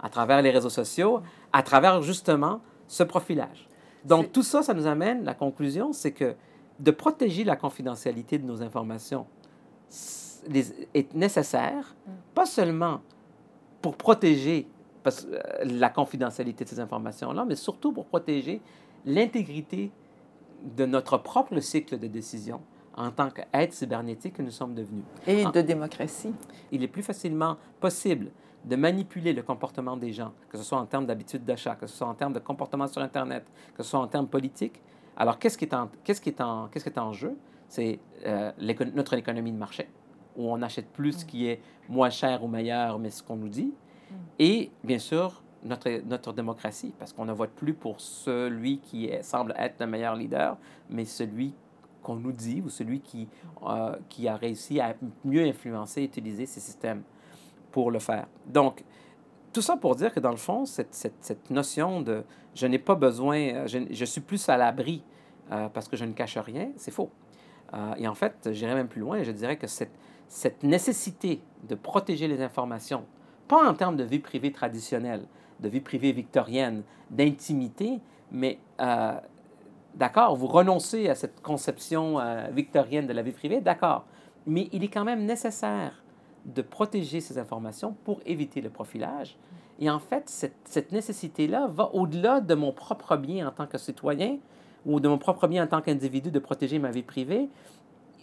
À 0.00 0.08
travers 0.08 0.42
les 0.42 0.50
réseaux 0.50 0.70
sociaux, 0.70 1.20
à 1.52 1.62
travers 1.62 2.02
justement 2.02 2.60
ce 2.88 3.02
profilage. 3.02 3.68
Donc 4.04 4.32
tout 4.32 4.42
ça, 4.42 4.62
ça 4.62 4.74
nous 4.74 4.86
amène, 4.86 5.24
la 5.24 5.34
conclusion, 5.34 5.92
c'est 5.92 6.12
que 6.12 6.34
de 6.80 6.90
protéger 6.90 7.44
la 7.44 7.56
confidentialité 7.56 8.38
de 8.38 8.46
nos 8.46 8.62
informations 8.62 9.26
est 10.94 11.14
nécessaire, 11.14 11.94
mm. 12.06 12.10
pas 12.34 12.46
seulement 12.46 13.00
pour 13.82 13.96
protéger 13.96 14.66
euh, 15.06 15.40
la 15.64 15.88
confidentialité 15.88 16.64
de 16.64 16.68
ces 16.68 16.80
informations-là, 16.80 17.44
mais 17.44 17.56
surtout 17.56 17.92
pour 17.92 18.06
protéger 18.06 18.60
l'intégrité 19.04 19.90
de 20.76 20.86
notre 20.86 21.18
propre 21.18 21.58
cycle 21.60 21.98
de 21.98 22.06
décision 22.06 22.60
en 22.96 23.10
tant 23.10 23.28
qu'être 23.30 23.74
cybernétique 23.74 24.34
que 24.34 24.42
nous 24.42 24.50
sommes 24.50 24.74
devenus. 24.74 25.04
Et 25.26 25.44
de 25.44 25.60
démocratie. 25.60 26.32
Il 26.72 26.82
est 26.82 26.88
plus 26.88 27.02
facilement 27.02 27.58
possible 27.78 28.30
de 28.66 28.76
manipuler 28.76 29.32
le 29.32 29.42
comportement 29.42 29.96
des 29.96 30.12
gens, 30.12 30.32
que 30.48 30.58
ce 30.58 30.64
soit 30.64 30.78
en 30.78 30.86
termes 30.86 31.06
d'habitude 31.06 31.44
d'achat, 31.44 31.76
que 31.76 31.86
ce 31.86 31.96
soit 31.96 32.08
en 32.08 32.14
termes 32.14 32.32
de 32.32 32.40
comportement 32.40 32.86
sur 32.88 33.00
Internet, 33.00 33.46
que 33.74 33.82
ce 33.82 33.90
soit 33.90 34.00
en 34.00 34.08
termes 34.08 34.26
politiques, 34.26 34.82
alors, 35.16 35.38
qu'est-ce 35.38 35.56
qui 35.56 35.64
est 35.64 35.74
en, 35.74 35.90
qu'est-ce 36.04 36.20
qui 36.20 36.28
est 36.28 36.40
en, 36.40 36.68
qu'est-ce 36.68 36.84
qui 36.84 36.90
est 36.90 36.98
en 36.98 37.12
jeu? 37.12 37.36
C'est 37.68 37.98
euh, 38.26 38.52
notre 38.94 39.14
économie 39.14 39.50
de 39.50 39.56
marché, 39.56 39.88
où 40.36 40.52
on 40.52 40.60
achète 40.62 40.88
plus 40.90 41.20
ce 41.20 41.24
qui 41.24 41.46
est 41.46 41.60
moins 41.88 42.10
cher 42.10 42.44
ou 42.44 42.48
meilleur, 42.48 42.98
mais 42.98 43.10
ce 43.10 43.22
qu'on 43.22 43.36
nous 43.36 43.48
dit. 43.48 43.72
Mm. 44.10 44.14
Et, 44.38 44.70
bien 44.84 44.98
sûr, 44.98 45.42
notre, 45.64 45.90
notre 46.06 46.32
démocratie, 46.34 46.92
parce 46.98 47.12
qu'on 47.14 47.24
ne 47.24 47.32
vote 47.32 47.50
plus 47.50 47.72
pour 47.72 48.00
celui 48.00 48.78
qui 48.78 49.10
semble 49.22 49.54
être 49.56 49.80
le 49.80 49.86
meilleur 49.86 50.14
leader, 50.14 50.58
mais 50.90 51.06
celui 51.06 51.54
qu'on 52.02 52.16
nous 52.16 52.32
dit 52.32 52.62
ou 52.64 52.68
celui 52.68 53.00
qui, 53.00 53.26
euh, 53.66 53.96
qui 54.10 54.28
a 54.28 54.36
réussi 54.36 54.80
à 54.80 54.94
mieux 55.24 55.44
influencer 55.44 56.02
et 56.02 56.04
utiliser 56.04 56.46
ces 56.46 56.60
systèmes 56.60 57.02
pour 57.76 57.90
le 57.90 57.98
faire. 57.98 58.26
Donc, 58.46 58.82
tout 59.52 59.60
ça 59.60 59.76
pour 59.76 59.96
dire 59.96 60.10
que 60.10 60.18
dans 60.18 60.30
le 60.30 60.38
fond, 60.38 60.64
cette, 60.64 60.94
cette, 60.94 61.50
notion 61.50 62.00
de 62.00 62.24
je 62.54 62.66
n'ai 62.66 62.78
pas 62.78 62.94
besoin, 62.94 63.66
je, 63.66 63.80
je, 63.90 64.04
suis 64.06 64.22
plus 64.22 64.48
à 64.48 64.56
l'abri 64.56 65.02
parce 65.74 65.86
que 65.86 65.94
je 65.94 66.06
ne 66.06 66.12
cache 66.12 66.38
rien, 66.38 66.70
c'est 66.76 66.90
faux. 66.90 67.10
et 67.98 68.08
en 68.08 68.14
fait, 68.14 68.48
j'irais 68.52 68.74
même 68.74 68.88
plus 68.88 69.02
loin 69.02 69.18
et 69.18 69.24
je 69.24 69.30
dirais 69.30 69.58
que 69.58 69.66
cette, 69.66 70.62
nécessité 70.62 71.42
de 71.68 71.74
protéger 71.74 72.28
les 72.28 72.40
informations, 72.40 73.04
pas 73.46 73.68
en 73.68 73.74
termes 73.74 73.98
de 73.98 74.04
vie 74.04 74.20
privée 74.20 74.52
traditionnelle, 74.52 75.26
de 75.60 75.68
vie 75.68 75.82
privée 75.82 76.12
victorienne, 76.12 76.82
d'intimité, 77.10 78.00
mais 78.32 78.58
euh, 78.80 79.20
d'accord, 79.96 80.34
vous 80.34 80.46
renoncez 80.46 81.10
à 81.10 81.14
cette 81.14 81.42
conception 81.42 82.18
euh, 82.20 82.48
victorienne 82.52 83.06
de 83.06 83.12
la 83.12 83.20
vie 83.20 83.32
privée, 83.32 83.60
d'accord, 83.60 84.06
mais 84.46 84.70
il 84.72 84.82
est 84.82 84.88
quand 84.88 85.04
même 85.04 85.26
nécessaire 85.26 86.02
de 86.46 86.62
protéger 86.62 87.20
ces 87.20 87.38
informations 87.38 87.96
pour 88.04 88.20
éviter 88.24 88.60
le 88.60 88.70
profilage. 88.70 89.36
Et 89.78 89.90
en 89.90 89.98
fait, 89.98 90.28
cette, 90.28 90.56
cette 90.64 90.92
nécessité-là 90.92 91.66
va 91.66 91.90
au-delà 91.92 92.40
de 92.40 92.54
mon 92.54 92.72
propre 92.72 93.16
bien 93.16 93.48
en 93.48 93.50
tant 93.50 93.66
que 93.66 93.78
citoyen 93.78 94.38
ou 94.86 95.00
de 95.00 95.08
mon 95.08 95.18
propre 95.18 95.48
bien 95.48 95.64
en 95.64 95.66
tant 95.66 95.82
qu'individu 95.82 96.30
de 96.30 96.38
protéger 96.38 96.78
ma 96.78 96.90
vie 96.90 97.02
privée. 97.02 97.48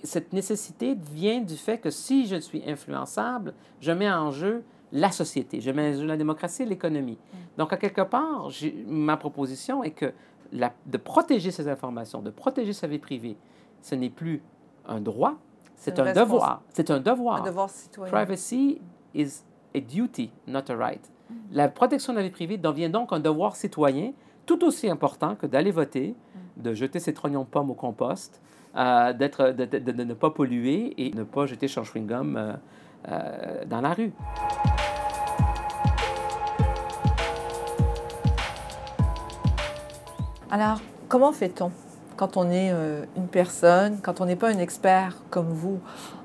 Cette 0.04 0.34
nécessité 0.34 0.96
vient 0.96 1.42
du 1.42 1.56
fait 1.56 1.78
que 1.78 1.90
si 1.90 2.26
je 2.26 2.38
suis 2.38 2.64
influençable, 2.68 3.54
je 3.82 3.92
mets 3.92 4.12
en 4.12 4.32
jeu 4.32 4.64
la 4.92 5.12
société, 5.12 5.60
je 5.60 5.72
mets 5.72 5.94
la 5.94 6.18
démocratie 6.18 6.64
et 6.64 6.66
l'économie. 6.66 7.18
Mm. 7.18 7.38
Donc, 7.58 7.74
à 7.74 7.78
quelque 7.78 8.02
part, 8.02 8.50
ma 8.88 9.18
proposition 9.18 9.84
est 9.84 9.92
que 9.92 10.14
la, 10.52 10.72
de 10.86 10.98
protéger 10.98 11.52
ces 11.52 11.68
informations, 11.68 12.22
de 12.22 12.30
protéger 12.30 12.74
sa 12.74 12.88
vie 12.88 13.00
privée, 13.00 13.36
ce 13.82 13.96
n'est 13.96 14.10
plus 14.10 14.42
un 14.88 15.02
droit, 15.02 15.36
c'est 15.84 16.00
un 16.00 16.14
devoir. 16.14 16.62
C'est 16.70 16.90
un 16.92 17.00
devoir. 17.00 17.42
Un 17.42 17.46
devoir 17.46 17.70
citoyen. 17.70 18.12
Privacy 18.12 18.80
is 19.14 19.44
a 19.76 19.82
duty, 19.82 20.32
not 20.48 20.70
a 20.70 20.76
right. 20.76 21.12
Mm. 21.30 21.34
La 21.52 21.68
protection 21.68 22.14
de 22.14 22.20
la 22.20 22.24
vie 22.24 22.30
privée 22.30 22.58
devient 22.58 22.90
donc 22.90 23.12
un 23.12 23.20
devoir 23.20 23.58
citoyen 23.58 24.14
tout 24.46 24.64
aussi 24.64 24.90
important 24.90 25.36
que 25.36 25.46
d'aller 25.46 25.72
voter, 25.72 26.16
mm. 26.58 26.62
de 26.62 26.74
jeter 26.74 27.00
ses 27.00 27.14
trognons 27.14 27.42
de 27.42 27.48
pommes 27.48 27.70
au 27.70 27.74
compost, 27.74 28.42
euh, 28.78 29.12
d'être, 29.12 29.52
de, 29.52 29.66
de, 29.66 29.78
de, 29.78 30.04
ne 30.04 30.14
pas 30.14 30.30
polluer 30.30 30.94
et 30.98 31.14
ne 31.14 31.24
pas 31.24 31.48
jeter 31.48 31.68
son 31.68 31.84
chewing-gum 31.84 32.38
euh, 32.38 32.54
euh, 33.10 33.66
dans 33.66 33.82
la 33.82 33.94
rue. 33.94 34.14
Alors, 40.50 40.80
comment 41.10 41.34
fait-on? 41.34 41.72
Quand 42.16 42.38
on 42.38 42.50
est 42.50 42.72
euh, 42.72 43.06
une 43.16 43.28
personne, 43.28 44.00
quand 44.02 44.22
on 44.22 44.26
n'est 44.26 44.36
pas 44.36 44.50
un 44.50 44.60
expert 44.60 45.18
comme 45.30 45.50
vous 45.50 45.80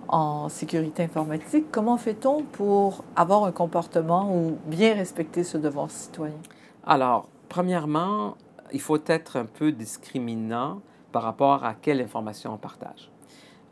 en 0.09 0.49
sécurité 0.49 1.03
informatique, 1.03 1.67
comment 1.71 1.97
fait-on 1.97 2.43
pour 2.43 3.05
avoir 3.17 3.45
un 3.45 3.53
comportement 3.53 4.35
ou 4.35 4.59
bien 4.67 4.95
respecter 4.95 5.45
ce 5.45 5.59
devoir 5.59 5.91
citoyen? 5.91 6.39
Alors, 6.87 7.29
premièrement, 7.49 8.37
il 8.73 8.81
faut 8.81 8.99
être 9.07 9.37
un 9.37 9.47
peu 9.47 9.73
discriminant 9.73 10.81
par 11.13 11.23
rapport 11.23 11.65
à 11.65 11.75
quelle 11.75 12.01
information 12.01 12.55
on 12.55 12.59
partage. 12.59 13.11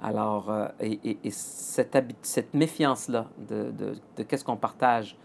Alors, 0.02 0.50
euh, 0.50 0.68
et, 0.80 1.18
cette, 1.30 1.96
méfiance-là 2.54 3.26
de 3.49 4.23
qu'est-ce 4.25 4.44
qu'on 4.44 4.56
partage 4.56 5.16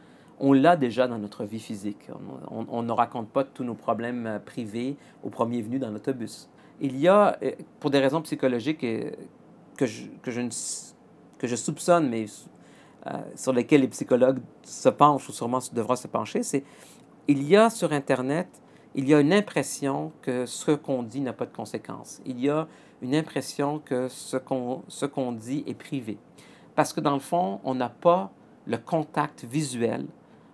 on 0.41 0.53
l'a 0.53 0.75
déjà 0.75 1.07
dans 1.07 1.19
notre 1.19 1.45
vie 1.45 1.59
physique. 1.59 2.09
On, 2.49 2.81
ne 2.81 2.91
raconte 2.91 3.29
pas 3.29 3.43
tous 3.43 3.63
nos 3.63 3.75
problèmes 3.75 4.25
euh, 4.25 4.39
privés 4.39 4.97
au 5.23 5.29
premier 5.29 5.61
venu 5.61 5.77
dans 5.77 5.91
l'autobus. 5.91 6.49
Il 6.81 6.99
y 6.99 7.07
a, 7.07 7.37
euh, 7.41 7.51
pour 7.79 7.89
des 7.89 7.99
raisons 7.99 8.21
psychologiques 8.21 8.83
euh, 8.83 9.11
que 9.77 9.85
je, 9.85 11.55
soupçonne, 11.55 12.09
mais 12.09 12.25
sur 13.35 13.53
lesquelles 13.53 13.81
les 13.81 13.87
psychologues 13.87 14.41
se 14.61 14.89
penchent 14.89 15.27
ou 15.29 15.31
sûrement 15.31 15.59
devront 15.73 15.95
se 15.95 16.07
pencher, 16.07 16.43
c'est 16.43 16.63
il 17.27 17.41
y 17.47 17.55
a 17.55 17.69
sur 17.71 17.93
Internet, 17.93 18.47
il 18.93 19.07
y 19.07 19.13
a 19.13 19.19
une 19.19 19.33
impression 19.33 20.11
que 20.21 20.45
ce 20.45 20.71
qu'on 20.71 21.01
dit 21.01 21.21
n'a 21.21 21.33
pas 21.33 21.45
de 21.45 21.55
conséquences. 21.55 22.21
Il 22.25 22.39
y 22.39 22.49
a 22.49 22.67
une 23.01 23.15
impression 23.15 23.79
que 23.79 24.07
ce 24.09 24.37
qu'on 24.37 25.31
dit 25.31 25.63
est 25.65 25.73
privé. 25.73 26.19
Parce 26.75 26.93
que 26.93 26.99
dans 26.99 27.13
le 27.13 27.19
fond, 27.19 27.59
on 27.63 27.73
n'a 27.73 27.89
pas 27.89 28.31
le 28.67 28.77
contact 28.77 29.45
visuel 29.45 30.05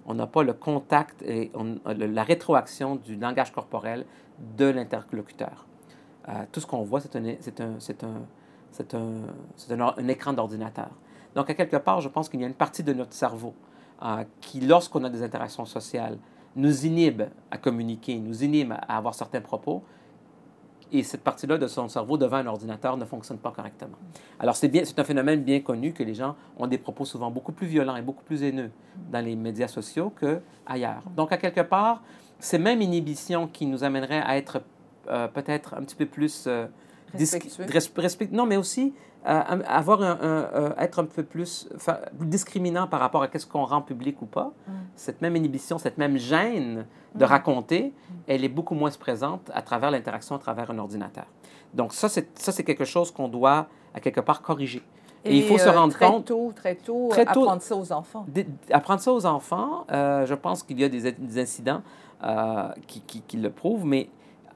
on 0.08 0.14
n'a 0.14 0.26
pas 0.26 0.42
le 0.42 0.54
contact 0.54 1.22
et 1.22 1.52
la 1.86 2.24
rétroaction 2.24 2.96
du 2.96 3.18
langage 3.18 3.52
corporel 3.52 4.06
de 4.58 4.66
l'interlocuteur. 4.66 5.68
Euh, 6.30 6.32
tout 6.52 6.60
ce 6.60 6.66
qu'on 6.66 6.84
voit, 6.84 7.00
c'est 7.00 7.16
un, 7.16 7.24
un, 7.26 7.78
un, 8.94 9.98
un, 9.98 10.08
écran 10.08 10.34
d'ordinateur. 10.34 10.90
Donc, 11.36 11.50
à 11.50 11.54
quelque 11.54 11.78
part, 11.78 12.02
je 12.02 12.10
pense 12.10 12.28
qu'il 12.30 12.42
y 12.42 12.44
a 12.44 12.48
une 12.48 12.54
partie 12.54 12.84
de 12.84 12.94
notre 12.94 13.14
cerveau 13.14 13.54
euh, 14.04 14.24
qui, 14.42 14.60
lorsqu'on 14.60 15.04
a 15.04 15.10
des 15.10 15.24
interactions 15.24 15.66
sociales, 15.66 16.18
nous 16.56 16.86
inhibe 16.86 17.24
à 17.52 17.58
communiquer, 17.58 18.18
nous 18.18 18.44
inhibe 18.44 18.74
à 18.74 18.98
avoir 18.98 19.14
certains 19.14 19.42
propos, 19.42 19.84
et 20.92 21.04
cette 21.04 21.22
partie-là 21.22 21.58
de 21.58 21.68
son 21.68 21.90
cerveau 21.90 22.18
devant 22.18 22.38
un 22.38 22.48
ordinateur 22.48 22.96
ne 22.98 23.06
fonctionne 23.06 23.38
pas 23.38 23.52
correctement. 23.52 23.98
Alors, 24.40 24.56
c'est 24.56 25.00
un 25.00 25.04
phénomène 25.04 25.44
bien 25.44 25.60
connu 25.60 25.92
que 25.94 26.04
les 26.04 26.14
gens 26.14 26.36
ont 26.58 26.68
des 26.68 26.78
propos 26.78 27.06
souvent 27.06 27.30
beaucoup 27.30 27.52
plus 27.52 27.68
violents 27.68 27.98
et 27.98 28.02
beaucoup 28.02 28.24
plus 28.24 28.42
haineux 28.44 28.72
dans 29.12 29.24
les 29.24 29.36
médias 29.36 29.68
sociaux 29.68 30.14
qu'ailleurs. 30.18 31.04
Donc, 31.16 31.32
à 31.32 31.38
quelque 31.38 31.62
part, 31.62 32.02
ces 32.40 32.58
mêmes 32.58 32.82
inhibitions 32.82 33.48
qui 33.48 33.66
nous 33.66 33.84
amèneraient 33.84 34.22
à 34.22 34.38
être 34.38 34.62
euh, 35.10 35.28
peut-être 35.28 35.74
un 35.76 35.82
petit 35.82 35.96
peu 35.96 36.06
plus... 36.06 36.46
Euh, 36.48 36.68
Respectueux. 37.14 38.28
non, 38.32 38.46
mais 38.46 38.58
aussi 38.58 38.94
euh, 39.26 39.42
avoir 39.66 40.02
un, 40.02 40.74
être 40.78 41.00
un 41.00 41.06
peu 41.06 41.24
plus 41.24 41.68
discriminant 42.20 42.88
par 42.88 43.00
rapport 43.00 43.24
à 43.24 43.30
ce 43.34 43.46
qu'on 43.46 43.66
rend 43.66 43.82
public 43.82 44.22
ou 44.22 44.26
pas. 44.26 44.54
Mm. 44.68 44.72
Cette 44.96 45.22
même 45.22 45.36
inhibition, 45.36 45.78
cette 45.78 45.98
même 45.98 46.18
gêne 46.18 46.86
de 47.16 47.26
mm. 47.26 47.28
raconter, 47.28 47.84
mm. 47.84 48.14
elle 48.28 48.44
est 48.44 48.50
beaucoup 48.50 48.76
moins 48.76 48.92
présente 48.92 49.50
à 49.54 49.62
travers 49.62 49.92
l'interaction 49.92 50.36
à 50.36 50.40
travers 50.40 50.72
un 50.72 50.78
ordinateur. 50.78 51.26
Donc 51.74 51.94
ça, 51.94 52.10
c'est, 52.10 52.64
quelque 52.64 52.86
chose 52.86 53.12
qu'on 53.12 53.28
doit, 53.28 53.68
à 53.94 54.00
quelque 54.00 54.22
part, 54.22 54.42
corriger. 54.42 54.82
Et, 55.26 55.38
il 55.38 55.44
faut 55.44 55.58
se 55.58 55.68
rendre 55.68 55.94
très 55.94 56.08
compte... 56.08 56.26
Tôt, 56.26 56.54
très 56.56 56.76
tôt, 56.76 57.10
très 57.10 57.26
tôt, 57.26 57.44
apprendre 57.44 57.62
ça 57.62 57.76
aux 57.76 57.92
enfants. 57.92 58.26
Apprendre 58.72 59.02
ça 59.02 59.12
aux 59.12 59.26
enfants, 59.26 59.86
euh, 59.92 60.26
je 60.26 60.36
pense 60.36 60.64
qu'il 60.64 60.80
y 60.80 60.84
a 60.84 60.90
des, 60.90 61.12
des 61.12 61.42
incidents 61.42 61.82
euh, 62.24 62.70
qui, 62.88 63.02
qui, 63.02 63.22
qui, 63.22 63.38
le 63.38 63.50
prouvent, 63.50 63.86
mais 63.86 64.10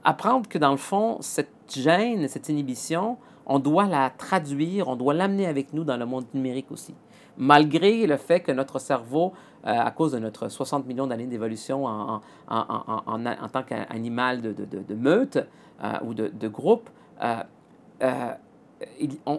apprendre 0.04 0.48
que, 0.48 0.58
dans 0.58 0.72
le 0.72 0.78
fond, 0.78 1.18
cette 1.22 1.50
gêne, 1.70 2.28
cette 2.28 2.50
inhibition, 2.50 3.18
on 3.46 3.60
doit 3.60 3.86
la 3.86 4.10
traduire, 4.10 4.88
on 4.88 4.96
doit 4.96 5.14
l'amener 5.14 5.46
avec 5.46 5.74
nous 5.74 5.84
dans 5.84 5.98
le 5.98 6.06
monde 6.06 6.26
numérique 6.34 6.72
aussi. 6.72 6.96
Malgré 7.38 8.06
le 8.08 8.18
fait 8.18 8.42
que 8.42 8.52
notre 8.52 8.80
cerveau, 8.80 9.34
euh, 9.66 9.70
à 9.70 9.92
cause 9.92 10.12
de 10.12 10.20
notre 10.20 10.50
60 10.50 10.86
millions 10.86 11.08
d'années 11.08 11.28
d'évolution 11.28 11.86
en, 11.86 12.22
en, 12.48 12.82
en, 13.06 13.26
en, 13.26 13.48
tant 13.50 13.64
qu'animal 13.64 14.42
de, 14.42 14.54
de, 14.54 14.66
de, 14.66 14.96
meute 14.96 15.38
euh, 15.84 15.94
ou 16.04 16.14
de, 16.14 16.48
groupe, 16.48 16.90
euh, 17.24 18.34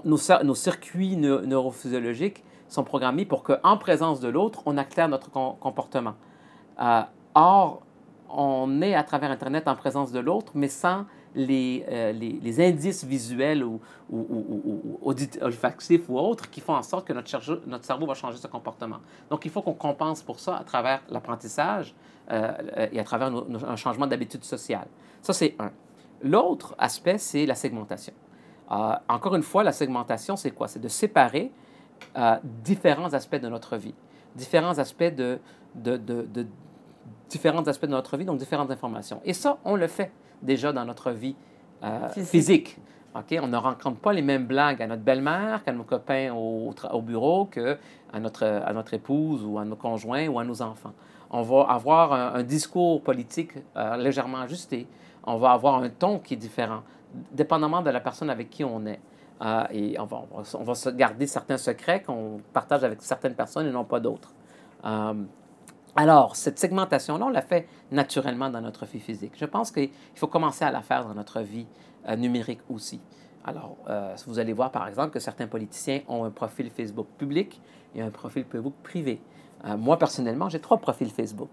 nos, 0.04 0.54
circuits 0.54 1.16
neurophysiologiques 1.16 2.44
sont 2.68 2.84
programmés 2.84 3.24
pour 3.24 3.42
qu'en 3.42 3.76
présence 3.76 4.20
de 4.20 4.28
l'autre, 4.28 4.62
on 4.66 4.78
acclare 4.78 5.08
notre 5.08 5.30
comportement. 5.30 6.14
or, 7.34 7.82
on 8.32 8.80
est 8.80 8.94
à 8.94 9.02
travers 9.02 9.30
Internet 9.30 9.68
en 9.68 9.76
présence 9.76 10.10
de 10.10 10.18
l'autre, 10.18 10.52
mais 10.54 10.68
sans 10.68 11.04
les, 11.34 11.84
euh, 11.88 12.58
indices 12.58 13.04
visuels 13.04 13.62
ou, 13.62 13.80
ou, 14.10 14.18
ou, 14.18 14.98
ou, 15.02 15.14
olfactifs 15.40 16.08
ou 16.08 16.18
autres 16.18 16.50
qui 16.50 16.60
font 16.60 16.74
en 16.74 16.82
sorte 16.82 17.06
que 17.06 17.12
notre, 17.12 17.28
cerveau, 17.84 18.06
va 18.06 18.14
changer 18.14 18.38
ce 18.38 18.46
comportement. 18.46 18.98
Donc, 19.30 19.44
il 19.44 19.50
faut 19.50 19.62
qu'on 19.62 19.74
compense 19.74 20.22
pour 20.22 20.40
ça 20.40 20.56
à 20.56 20.64
travers 20.64 21.02
l'apprentissage 21.10 21.94
euh, 22.30 22.88
et 22.90 22.98
à 22.98 23.04
travers 23.04 23.32
un 23.32 23.76
changement 23.76 24.06
d'habitude 24.06 24.44
sociale. 24.44 24.86
Ça, 25.20 25.32
c'est 25.32 25.54
un. 25.58 25.70
L'autre 26.22 26.74
aspect, 26.78 27.18
c'est 27.18 27.46
la 27.46 27.54
segmentation. 27.54 28.14
Euh, 28.70 28.94
encore 29.08 29.34
une 29.34 29.42
fois, 29.42 29.62
la 29.62 29.72
segmentation, 29.72 30.36
c'est 30.36 30.52
quoi? 30.52 30.68
C'est 30.68 30.80
de 30.80 30.88
séparer 30.88 31.52
différents 32.42 33.12
aspects 33.14 33.36
de 33.36 33.48
notre 33.48 33.76
vie, 33.76 33.94
différents 34.34 34.78
aspects 34.78 35.04
de 35.04 35.38
différents 37.28 37.66
aspects 37.66 37.86
de 37.86 37.90
notre 37.90 38.16
vie, 38.16 38.24
donc 38.24 38.38
différentes 38.38 38.70
informations. 38.70 39.20
Et 39.24 39.32
ça, 39.32 39.58
on 39.64 39.76
le 39.76 39.86
fait 39.86 40.12
déjà 40.42 40.72
dans 40.72 40.84
notre 40.84 41.10
vie 41.10 41.36
euh, 41.82 42.08
physique. 42.08 42.78
OK? 43.14 43.38
On 43.42 43.48
ne 43.48 43.56
rencontre 43.56 43.98
pas 43.98 44.12
les 44.12 44.22
mêmes 44.22 44.46
blagues 44.46 44.80
à 44.82 44.86
notre 44.86 45.02
belle-mère 45.02 45.62
qu'à 45.64 45.72
nos 45.72 45.84
copains 45.84 46.32
au, 46.32 46.74
au 46.92 47.02
bureau 47.02 47.46
qu'à 47.46 47.78
notre, 48.20 48.44
à 48.44 48.72
notre 48.72 48.94
épouse 48.94 49.44
ou 49.44 49.58
à 49.58 49.64
nos 49.64 49.76
conjoints 49.76 50.28
ou 50.28 50.38
à 50.38 50.44
nos 50.44 50.62
enfants. 50.62 50.92
On 51.30 51.42
va 51.42 51.62
avoir 51.62 52.12
un, 52.12 52.42
discours 52.42 53.02
politique 53.02 53.52
euh, 53.76 53.96
légèrement 53.96 54.38
ajusté. 54.38 54.86
On 55.24 55.38
va 55.38 55.52
avoir 55.52 55.82
un 55.82 55.88
ton 55.88 56.18
qui 56.18 56.34
est 56.34 56.36
différent, 56.36 56.82
dépendamment 57.32 57.80
de 57.80 57.90
la 57.90 58.00
personne 58.00 58.28
avec 58.28 58.50
qui 58.50 58.64
on 58.64 58.84
est. 58.86 59.00
Euh, 59.40 59.64
et 59.72 59.98
on 59.98 60.04
va, 60.04 60.24
on 60.54 60.62
va, 60.62 60.74
se 60.74 60.90
garder 60.90 61.26
certains 61.26 61.56
secrets 61.56 62.02
qu'on 62.02 62.40
partage 62.52 62.84
avec 62.84 63.00
certaines 63.02 63.34
personnes 63.34 63.66
et 63.66 63.72
non 63.72 63.84
pas 63.84 63.98
d'autres. 63.98 64.32
Alors, 65.94 66.36
cette 66.36 66.58
segmentation-là, 66.58 67.26
on 67.26 67.28
la 67.28 67.42
fait 67.42 67.68
naturellement 67.90 68.48
dans 68.48 68.62
notre 68.62 68.86
vie 68.86 69.00
physique. 69.00 69.32
Je 69.36 69.44
pense 69.44 69.70
qu'il 69.70 69.90
faut 70.14 70.26
commencer 70.26 70.64
à 70.64 70.70
la 70.70 70.80
faire 70.80 71.06
dans 71.06 71.14
notre 71.14 71.40
vie 71.40 71.66
euh, 72.08 72.16
numérique 72.16 72.60
aussi. 72.70 73.00
Alors, 73.44 73.76
euh, 73.88 74.14
vous 74.26 74.38
allez 74.38 74.54
voir 74.54 74.70
par 74.70 74.88
exemple 74.88 75.10
que 75.10 75.20
certains 75.20 75.48
politiciens 75.48 76.00
ont 76.08 76.24
un 76.24 76.30
profil 76.30 76.70
Facebook 76.70 77.08
public 77.18 77.60
et 77.94 78.00
un 78.00 78.10
profil 78.10 78.44
Facebook 78.50 78.74
privé. 78.82 79.20
Euh, 79.66 79.76
moi, 79.76 79.98
personnellement, 79.98 80.48
j'ai 80.48 80.60
trois 80.60 80.78
profils 80.78 81.10
Facebook 81.10 81.50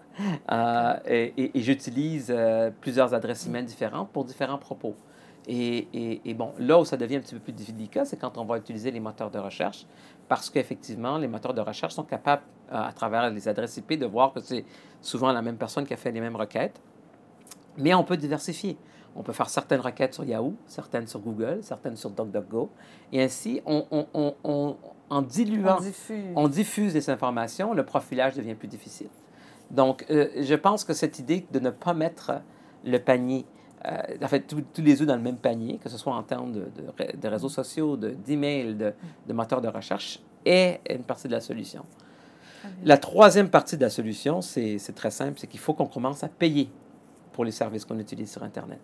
et, 1.05 1.51
j'utilise 1.55 2.33
plusieurs 2.79 3.13
adresses 3.13 3.45
email 3.45 3.65
différentes 3.65 4.09
pour 4.09 4.23
différents 4.23 4.57
propos. 4.57 4.95
Et, 5.47 6.21
et, 6.25 6.33
bon, 6.33 6.53
là 6.59 6.79
où 6.79 6.85
ça 6.85 6.95
devient 6.95 7.15
un 7.15 7.21
petit 7.21 7.33
peu 7.33 7.41
plus 7.41 7.53
délicat, 7.53 8.05
c'est 8.05 8.17
quand 8.17 8.37
on 8.37 8.45
va 8.45 8.57
utiliser 8.57 8.91
les 8.91 8.99
moteurs 8.99 9.31
de 9.31 9.39
recherche, 9.39 9.85
parce 10.27 10.49
qu'effectivement, 10.49 11.17
les 11.17 11.27
moteurs 11.27 11.53
de 11.53 11.61
recherche 11.61 11.93
sont 11.93 12.03
capables, 12.03 12.43
à 12.71 12.91
travers 12.93 13.29
les 13.31 13.47
adresses 13.47 13.77
IP, 13.77 13.97
de 13.97 14.05
voir 14.05 14.31
que 14.31 14.41
c'est 14.41 14.63
souvent 15.01 15.31
la 15.31 15.41
même 15.41 15.57
personne 15.57 15.85
qui 15.85 15.93
a 15.93 15.97
fait 15.97 16.11
les 16.11 16.21
mêmes 16.21 16.35
requêtes. 16.35 16.79
Mais 17.77 17.95
on 17.95 18.03
peut 18.03 18.17
diversifier. 18.17 18.77
On 19.15 19.23
peut 19.23 19.33
faire 19.33 19.49
certaines 19.49 19.79
requêtes 19.79 20.13
sur 20.13 20.23
Yahoo, 20.23 20.53
certaines 20.67 21.07
sur 21.07 21.19
Google, 21.19 21.59
certaines 21.61 21.95
sur 21.95 22.11
DuckDuckGo. 22.11 22.69
Et 23.11 23.23
ainsi, 23.23 23.61
on, 23.65 23.85
on, 23.91 24.35
on, 24.43 24.77
en 25.09 25.21
diluant, 25.21 25.77
on 26.35 26.47
diffuse. 26.47 26.93
les 26.93 27.09
informations, 27.09 27.73
le 27.73 27.83
profilage 27.83 28.35
devient 28.35 28.53
plus 28.53 28.67
difficile. 28.67 29.09
Donc, 29.71 30.05
euh, 30.09 30.29
je 30.37 30.55
pense 30.55 30.83
que 30.83 30.93
cette 30.93 31.19
idée 31.19 31.45
de 31.51 31.59
ne 31.59 31.69
pas 31.69 31.93
mettre 31.93 32.33
le 32.85 32.97
panier, 32.97 33.45
euh, 33.45 33.58
en 33.85 34.27
fait, 34.27 34.41
tous 34.41 34.81
les 34.81 35.01
œufs 35.01 35.07
dans 35.07 35.15
le 35.15 35.21
même 35.21 35.37
panier, 35.37 35.77
que 35.81 35.89
ce 35.89 35.97
soit 35.97 36.13
en 36.13 36.23
termes 36.23 36.51
de, 36.51 36.67
de, 37.21 37.27
réseaux 37.27 37.49
sociaux, 37.49 37.97
d'emails, 37.97 38.75
de, 38.75 38.93
de, 39.27 39.33
moteurs 39.33 39.61
de 39.61 39.67
recherche, 39.67 40.19
est 40.45 40.81
une 40.89 41.03
partie 41.03 41.27
de 41.27 41.33
la 41.33 41.41
solution. 41.41 41.83
La 42.83 42.97
troisième 42.97 43.49
partie 43.49 43.77
de 43.77 43.81
la 43.81 43.89
solution, 43.89 44.41
c'est 44.41 44.93
très 44.95 45.11
simple, 45.11 45.39
c'est 45.39 45.47
qu'il 45.47 45.59
faut 45.59 45.73
qu'on 45.73 45.85
commence 45.87 46.23
à 46.23 46.27
payer 46.27 46.69
pour 47.31 47.45
les 47.45 47.51
services 47.51 47.85
qu'on 47.85 47.99
utilise 47.99 48.31
sur 48.31 48.43
Internet. 48.43 48.81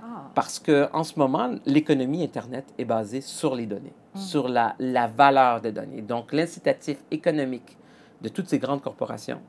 Ah. 0.00 0.30
Parce 0.34 0.58
qu'en 0.58 1.04
ce 1.04 1.18
moment, 1.18 1.54
l'économie 1.64 2.22
Internet 2.22 2.66
est 2.76 2.84
basée 2.84 3.20
sur 3.20 3.54
les 3.54 3.66
données, 3.66 3.92
hmm. 4.14 4.18
sur 4.18 4.48
la, 4.48 4.74
la, 4.78 5.06
valeur 5.06 5.60
des 5.60 5.72
données. 5.72 6.02
Donc, 6.02 6.32
l'incitatif 6.32 6.98
économique 7.10 7.78
de 8.20 8.28
toutes 8.28 8.48
ces 8.48 8.58
grandes 8.58 8.82
corporations 8.82 9.40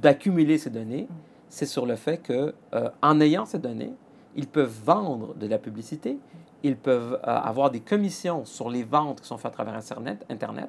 d'accumuler 0.00 0.58
ces 0.58 0.70
données, 0.70 1.08
hmm. 1.08 1.33
C'est 1.54 1.66
sur 1.66 1.86
le 1.86 1.94
fait 1.94 2.18
que, 2.18 2.52
euh, 2.74 2.88
en 3.00 3.20
ayant 3.20 3.46
ces 3.46 3.60
données, 3.60 3.92
ils 4.34 4.48
peuvent 4.48 4.74
vendre 4.84 5.34
de 5.36 5.46
la 5.46 5.58
publicité, 5.58 6.18
ils 6.64 6.76
peuvent 6.76 7.14
euh, 7.14 7.18
avoir 7.26 7.70
des 7.70 7.78
commissions 7.78 8.44
sur 8.44 8.68
les 8.70 8.82
ventes 8.82 9.20
qui 9.20 9.28
sont 9.28 9.36
faites 9.36 9.52
à 9.52 9.54
travers 9.54 9.74
Internet, 9.74 10.26
Internet, 10.28 10.68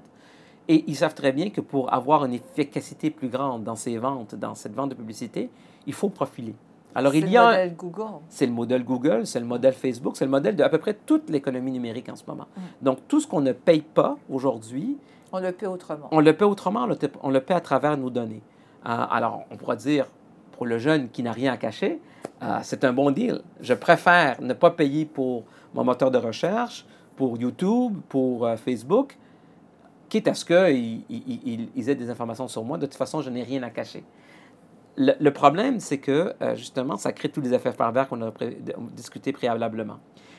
et 0.67 0.83
ils 0.85 0.95
savent 0.95 1.15
très 1.15 1.31
bien 1.31 1.49
que 1.49 1.59
pour 1.59 1.91
avoir 1.91 2.23
une 2.25 2.33
efficacité 2.33 3.09
plus 3.09 3.29
grande 3.29 3.63
dans 3.63 3.75
ces 3.75 3.97
ventes, 3.97 4.35
dans 4.35 4.53
cette 4.53 4.75
vente 4.75 4.91
de 4.91 4.95
publicité, 4.95 5.49
il 5.87 5.93
faut 5.93 6.09
profiler. 6.09 6.53
Alors, 6.93 7.15
il 7.15 7.29
y 7.29 7.35
a. 7.35 7.51
C'est 7.51 7.65
le 7.65 7.71
modèle 7.71 7.75
Google. 7.75 8.21
C'est 8.29 8.45
le 8.45 8.53
modèle 8.53 8.83
Google, 8.83 9.25
c'est 9.25 9.39
le 9.39 9.45
modèle 9.45 9.73
Facebook, 9.73 10.15
c'est 10.17 10.25
le 10.25 10.31
modèle 10.31 10.55
de 10.55 10.63
à 10.63 10.69
peu 10.69 10.77
près 10.77 10.93
toute 10.93 11.31
l'économie 11.31 11.71
numérique 11.71 12.09
en 12.09 12.15
ce 12.15 12.23
moment. 12.27 12.45
Mm. 12.55 12.61
Donc, 12.83 12.99
tout 13.07 13.19
ce 13.19 13.25
qu'on 13.25 13.41
ne 13.41 13.53
paye 13.53 13.81
pas 13.81 14.17
aujourd'hui. 14.29 14.97
On 15.31 15.39
le 15.39 15.51
paie 15.51 15.65
autrement. 15.65 16.07
On 16.11 16.19
le 16.19 16.33
paie 16.33 16.45
autrement, 16.45 16.87
on 17.23 17.29
le, 17.31 17.41
paie 17.41 17.55
à 17.55 17.59
travers 17.59 17.97
nos 17.97 18.11
données. 18.11 18.43
Euh, 18.85 19.05
alors, 19.09 19.45
on 19.49 19.57
pourra 19.57 19.75
dire, 19.75 20.05
pour 20.55 20.65
le 20.65 20.77
jeune 20.77 21.09
qui 21.09 21.23
n'a 21.23 21.31
rien 21.31 21.53
à 21.53 21.57
cacher, 21.57 22.01
euh, 22.41 22.59
c'est 22.63 22.83
un 22.83 22.93
bon 22.93 23.11
deal. 23.11 23.41
Je 23.61 23.73
préfère 23.73 24.41
ne 24.41 24.53
pas 24.53 24.71
payer 24.71 25.05
pour 25.05 25.43
mon 25.73 25.83
moteur 25.83 26.11
de 26.11 26.17
recherche, 26.17 26.85
pour 27.15 27.37
YouTube, 27.37 27.97
pour 28.09 28.45
euh, 28.45 28.55
Facebook, 28.57 29.17
quitte 30.09 30.27
à 30.27 30.33
ce 30.33 30.45
qu'ils 30.45 31.03
ils 31.09 31.89
aient 31.89 31.95
des 31.95 32.09
informations 32.09 32.47
sur 32.47 32.63
moi. 32.63 32.77
De 32.77 32.85
toute 32.85 32.95
façon, 32.95 33.21
je 33.21 33.29
n'ai 33.29 33.43
rien 33.43 33.63
à 33.63 33.69
cacher 33.69 34.03
le, 34.97 35.29
problème, 35.31 35.79
c'est 35.79 35.97
que, 35.97 36.33
euh, 36.41 36.55
justement, 36.55 36.97
ça 36.97 37.11
crée 37.11 37.29
tous 37.29 37.41
les 37.41 37.53
effets 37.53 37.71
pervers 37.71 38.07
qu'on 38.07 38.21
a 38.21 38.31
discuté 38.95 39.31
préalablement. 39.31 39.97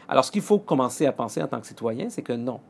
Alors, 0.09 0.25
ce 0.25 0.31
qu'il 0.31 0.43
faut 0.43 0.59
commencer 0.59 1.07
à 1.07 1.13
penser 1.13 1.43
en 1.43 1.49
tant 1.49 1.61
que 1.61 1.67
citoyen, 1.67 2.09
c'est 2.09 2.23
que 2.23 2.33
non. 2.33 2.61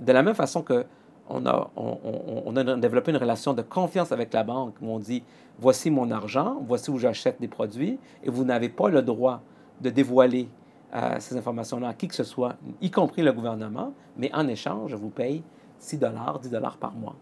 De 0.00 0.12
la 0.12 0.22
même 0.22 0.34
façon 0.34 0.62
que 0.62 0.84
on 1.30 1.44
a, 1.44 1.70
on, 1.76 2.56
a 2.56 2.76
développé 2.76 3.10
une 3.10 3.18
relation 3.18 3.52
de 3.52 3.60
confiance 3.60 4.12
avec 4.12 4.32
la 4.32 4.44
banque 4.44 4.76
où 4.80 4.88
on 4.88 4.98
dit 4.98 5.22
voici 5.58 5.90
mon 5.90 6.10
argent, 6.10 6.62
voici 6.66 6.90
où 6.90 6.98
j'achète 6.98 7.40
des 7.40 7.48
produits, 7.48 7.98
et 8.22 8.30
vous 8.30 8.44
n'avez 8.44 8.68
pas 8.68 8.88
le 8.88 9.02
droit 9.02 9.42
de 9.80 9.90
dévoiler 9.90 10.48
euh, 10.94 11.16
ces 11.18 11.36
informations-là 11.36 11.88
à 11.88 11.94
qui 11.94 12.08
que 12.08 12.14
ce 12.14 12.24
soit, 12.24 12.56
y 12.80 12.90
compris 12.90 13.22
le 13.22 13.32
gouvernement, 13.32 13.92
mais 14.16 14.30
en 14.34 14.48
échange, 14.48 14.90
je 14.90 14.96
vous 14.96 15.10
paye 15.10 15.42
6 15.78 15.98
dollars, 15.98 16.38
10 16.40 16.50
dollars 16.50 16.76
par 16.76 16.92
mois. 16.92 17.16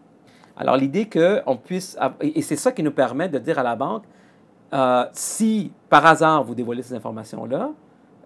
Alors, 0.55 0.75
l'idée 0.75 1.07
qu'on 1.07 1.55
puisse. 1.57 1.97
Et 2.19 2.41
c'est 2.41 2.55
ça 2.55 2.71
qui 2.71 2.81
nous 2.81 2.91
permet 2.91 3.29
de 3.29 3.37
dire 3.37 3.59
à 3.59 3.63
la 3.63 3.75
banque 3.75 4.03
euh, 4.73 5.05
si 5.13 5.71
par 5.89 6.05
hasard 6.05 6.43
vous 6.43 6.55
dévoilez 6.55 6.81
ces 6.81 6.95
informations-là, 6.95 7.71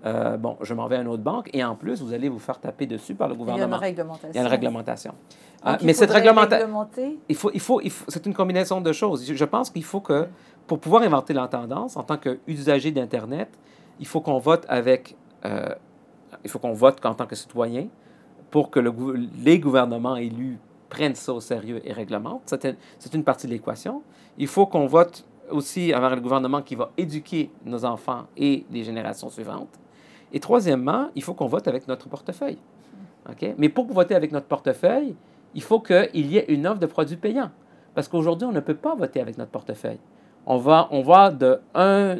euh, 0.05 0.37
bon, 0.37 0.57
je 0.61 0.73
m'en 0.73 0.87
vais 0.87 0.97
à 0.97 1.01
une 1.01 1.07
autre 1.07 1.23
banque 1.23 1.49
et 1.53 1.63
en 1.63 1.75
plus, 1.75 2.01
vous 2.01 2.13
allez 2.13 2.29
vous 2.29 2.39
faire 2.39 2.59
taper 2.59 2.87
dessus 2.87 3.13
par 3.13 3.27
le 3.27 3.35
gouvernement. 3.35 3.65
Il 3.67 3.69
y 3.69 3.73
a 3.73 3.77
une 3.77 3.81
réglementation. 3.81 4.29
Il 4.31 4.35
y 4.35 4.39
a 4.39 4.41
une 4.41 4.47
réglementation. 4.47 5.13
Euh, 5.65 5.77
mais 5.83 5.93
cette 5.93 6.11
réglementation. 6.11 6.87
Il 7.29 7.35
faut, 7.35 7.51
il 7.53 7.59
faut, 7.59 7.81
il 7.81 7.91
faut 7.91 8.05
c'est 8.07 8.25
une 8.25 8.33
combinaison 8.33 8.81
de 8.81 8.91
choses. 8.91 9.31
Je, 9.31 9.45
pense 9.45 9.69
qu'il 9.69 9.83
faut 9.83 10.01
que, 10.01 10.27
pour 10.65 10.79
pouvoir 10.79 11.03
inventer 11.03 11.33
la 11.33 11.47
tendance, 11.47 11.97
en 11.97 12.03
tant 12.03 12.17
qu'usager 12.17 12.91
d'Internet, 12.91 13.49
il 13.99 14.07
faut 14.07 14.21
qu'on 14.21 14.39
vote 14.39 14.65
avec. 14.67 15.15
il 16.43 16.49
faut 16.49 16.59
qu'on 16.59 16.73
vote 16.73 17.05
en 17.05 17.13
tant 17.13 17.27
que 17.27 17.35
citoyen 17.35 17.87
pour 18.49 18.69
que 18.69 18.79
le, 18.79 18.91
les 19.43 19.59
gouvernements 19.59 20.17
élus 20.17 20.57
prennent 20.89 21.15
ça 21.15 21.33
au 21.33 21.39
sérieux 21.39 21.81
et 21.85 21.93
réglementent. 21.93 22.53
C'est 22.99 23.13
une 23.13 23.23
partie 23.23 23.47
de 23.47 23.53
l'équation. 23.53 24.01
Il 24.37 24.47
faut 24.47 24.65
qu'on 24.65 24.87
vote 24.87 25.25
aussi 25.51 25.93
avec 25.93 26.11
le 26.15 26.21
gouvernement 26.21 26.61
qui 26.61 26.75
va 26.75 26.91
éduquer 26.97 27.51
nos 27.65 27.85
enfants 27.85 28.27
et 28.35 28.65
les 28.71 28.83
générations 28.83 29.29
suivantes. 29.29 29.79
Et 30.33 30.39
troisièmement, 30.39 31.09
il 31.15 31.23
faut 31.23 31.33
qu'on 31.33 31.47
vote 31.47 31.67
avec 31.67 31.87
notre 31.87 32.07
portefeuille. 32.09 32.57
Mais 33.57 33.69
pour 33.69 33.85
voter 33.87 34.15
avec 34.15 34.31
notre 34.31 34.47
portefeuille, 34.47 35.15
il 35.53 35.61
faut 35.61 35.79
qu'il 35.79 36.31
y 36.31 36.37
ait 36.37 36.45
une 36.49 36.65
offre 36.67 36.79
de 36.79 36.85
produits 36.85 37.17
payants. 37.17 37.51
Parce 37.93 38.07
qu'aujourd'hui, 38.07 38.47
on 38.47 38.51
ne 38.51 38.59
peut 38.59 38.75
pas 38.75 38.95
voter 38.95 39.19
avec 39.19 39.37
notre 39.37 39.51
portefeuille. 39.51 39.99
On 40.45 40.57
va, 40.57 40.87
on 40.91 41.01
va, 41.01 41.29
de, 41.29 41.59
un, 41.75 42.17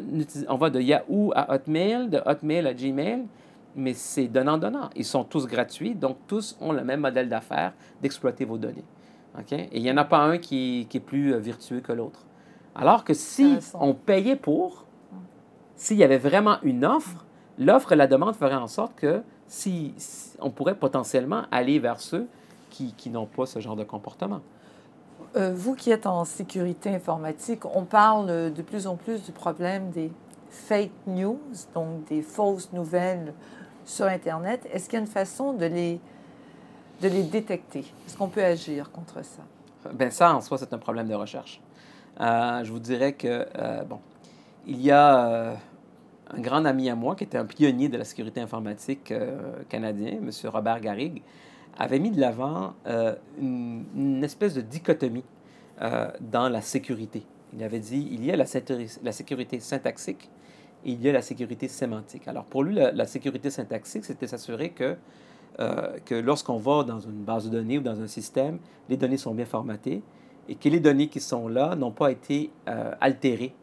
on 0.48 0.56
va 0.56 0.70
de 0.70 0.80
Yahoo 0.80 1.32
à 1.36 1.56
Hotmail, 1.56 2.10
de 2.10 2.22
Hotmail 2.24 2.68
à 2.68 2.74
Gmail, 2.74 3.26
mais 3.76 3.94
c'est 3.94 4.28
donnant-donnant. 4.28 4.90
Ils 4.96 5.06
sont 5.06 5.24
tous 5.24 5.48
gratuits, 5.48 5.96
donc 5.96 6.18
tous 6.28 6.58
ont 6.62 6.72
le 6.72 6.84
même 6.84 7.00
modèle 7.00 7.30
d'affaires 7.30 7.74
d'exploiter 8.02 8.46
vos 8.46 8.58
données. 8.58 8.84
Et 9.50 9.70
il 9.78 9.82
n'y 9.82 9.92
en 9.92 9.98
a 9.98 10.04
pas 10.04 10.20
un 10.20 10.38
qui, 10.38 10.88
qui 10.90 10.98
est 10.98 11.02
plus 11.02 11.34
euh, 11.34 11.38
vertueux 11.38 11.80
que 11.80 11.94
l'autre. 11.94 12.26
Alors 12.76 13.04
que 13.04 13.14
si 13.14 13.58
on 13.74 13.94
payait 13.94 14.36
pour, 14.36 14.86
s'il 15.76 15.98
y 15.98 16.04
avait 16.04 16.18
vraiment 16.18 16.58
une 16.64 16.86
offre, 16.86 17.26
l'offre 17.58 17.92
et 17.92 17.96
la 17.96 18.08
demande 18.08 18.36
feraient 18.36 18.56
en 18.56 18.68
sorte 18.68 18.96
que 18.96 19.22
si, 19.48 19.94
on 20.40 20.50
pourrait 20.50 20.76
potentiellement 20.76 21.44
aller 21.52 21.80
vers 21.80 22.00
ceux 22.00 22.28
qui, 22.70 22.94
qui 22.94 23.10
n'ont 23.10 23.26
pas 23.26 23.46
ce 23.46 23.60
genre 23.60 23.76
de 23.76 23.84
comportement. 23.84 24.42
Euh, 25.36 25.54
vous 25.54 25.76
qui 25.76 25.92
êtes 25.92 26.08
en 26.08 26.26
sécurité 26.26 26.90
informatique, 26.90 27.66
on 27.66 27.84
parle 27.84 28.52
de 28.54 28.62
plus 28.62 28.88
en 28.88 28.96
plus 28.96 29.24
du 29.24 29.32
problème 29.32 29.92
des 29.92 30.12
fake 30.50 30.92
news, 31.08 31.40
donc 31.74 32.06
des 32.06 32.22
fausses 32.22 32.72
nouvelles 32.74 33.34
sur 33.86 34.06
Internet, 34.06 34.68
est-ce 34.72 34.86
qu'il 34.86 34.94
y 34.94 34.98
a 34.98 35.00
une 35.02 35.08
façon 35.08 35.54
de 35.54 35.66
les, 35.66 36.00
de 37.02 37.08
les 37.08 37.24
détecter? 37.24 37.86
Est-ce 38.06 38.18
qu'on 38.18 38.28
peut 38.28 38.44
agir 38.44 38.92
contre 38.92 39.24
ça? 39.24 39.42
Bien, 39.94 40.12
ça, 40.12 40.36
en 40.36 40.42
soi, 40.42 40.58
c'est 40.58 40.74
un 40.74 40.78
problème 40.78 41.08
de 41.08 41.16
recherche. 41.16 41.62
Euh, 42.20 42.64
je 42.64 42.72
vous 42.72 42.80
dirais 42.80 43.14
que, 43.14 43.48
euh, 43.58 43.84
bon, 43.84 44.00
il 44.68 44.82
y 44.82 44.92
a 44.92 45.28
euh, 45.28 45.56
un 46.34 46.40
grand 46.40 46.66
ami 46.66 46.90
à 46.90 46.96
moi 46.96 47.16
qui 47.16 47.24
était 47.24 47.38
un 47.38 47.46
pionnier 47.46 47.90
de 47.90 47.98
la 47.98 48.04
sécurité 48.04 48.42
informatique 48.42 49.14
canadien, 49.70 50.14
M. 50.14 50.30
Robert 50.46 50.80
Garrigue, 50.80 51.22
avait 51.78 52.00
mis 52.00 52.12
de 52.12 52.20
l'avant 52.20 52.74
une, 53.40 53.86
une, 53.96 54.24
espèce 54.24 54.54
de 54.54 54.62
dichotomie 54.62 55.24
dans 55.80 56.50
la 56.50 56.62
sécurité. 56.62 57.24
Il 57.54 57.64
avait 57.64 57.80
dit, 57.80 58.08
il 58.12 58.24
y 58.26 58.32
a 58.32 58.36
la, 58.36 58.46
sécurité 58.46 59.60
syntaxique 59.60 60.30
il 60.86 61.02
y 61.02 61.10
a 61.10 61.12
la 61.12 61.22
sécurité 61.22 61.68
sémantique. 61.68 62.28
Alors 62.28 62.46
pour 62.46 62.64
lui, 62.64 62.76
la, 62.76 63.06
sécurité 63.06 63.50
syntaxique, 63.50 64.06
c'était 64.06 64.28
s'assurer 64.28 64.72
que, 64.72 64.96
euh, 65.60 65.98
que 66.06 66.16
lorsqu'on 66.16 66.58
va 66.58 66.84
dans 66.84 67.00
une 67.00 67.24
base 67.24 67.46
de 67.46 67.50
données 67.50 67.78
ou 67.78 67.82
dans 67.82 68.02
un 68.02 68.08
système, 68.08 68.60
les 68.90 68.98
données 68.98 69.18
sont 69.18 69.34
bien 69.34 69.46
formatées 69.46 70.02
et 70.50 70.56
que 70.56 70.70
les 70.70 70.80
données 70.80 71.08
qui 71.08 71.20
sont 71.20 71.48
là 71.48 71.76
n'ont 71.76 71.92
pas 71.92 72.12
été 72.12 72.52
euh, 72.68 72.94
altérées 73.00 73.54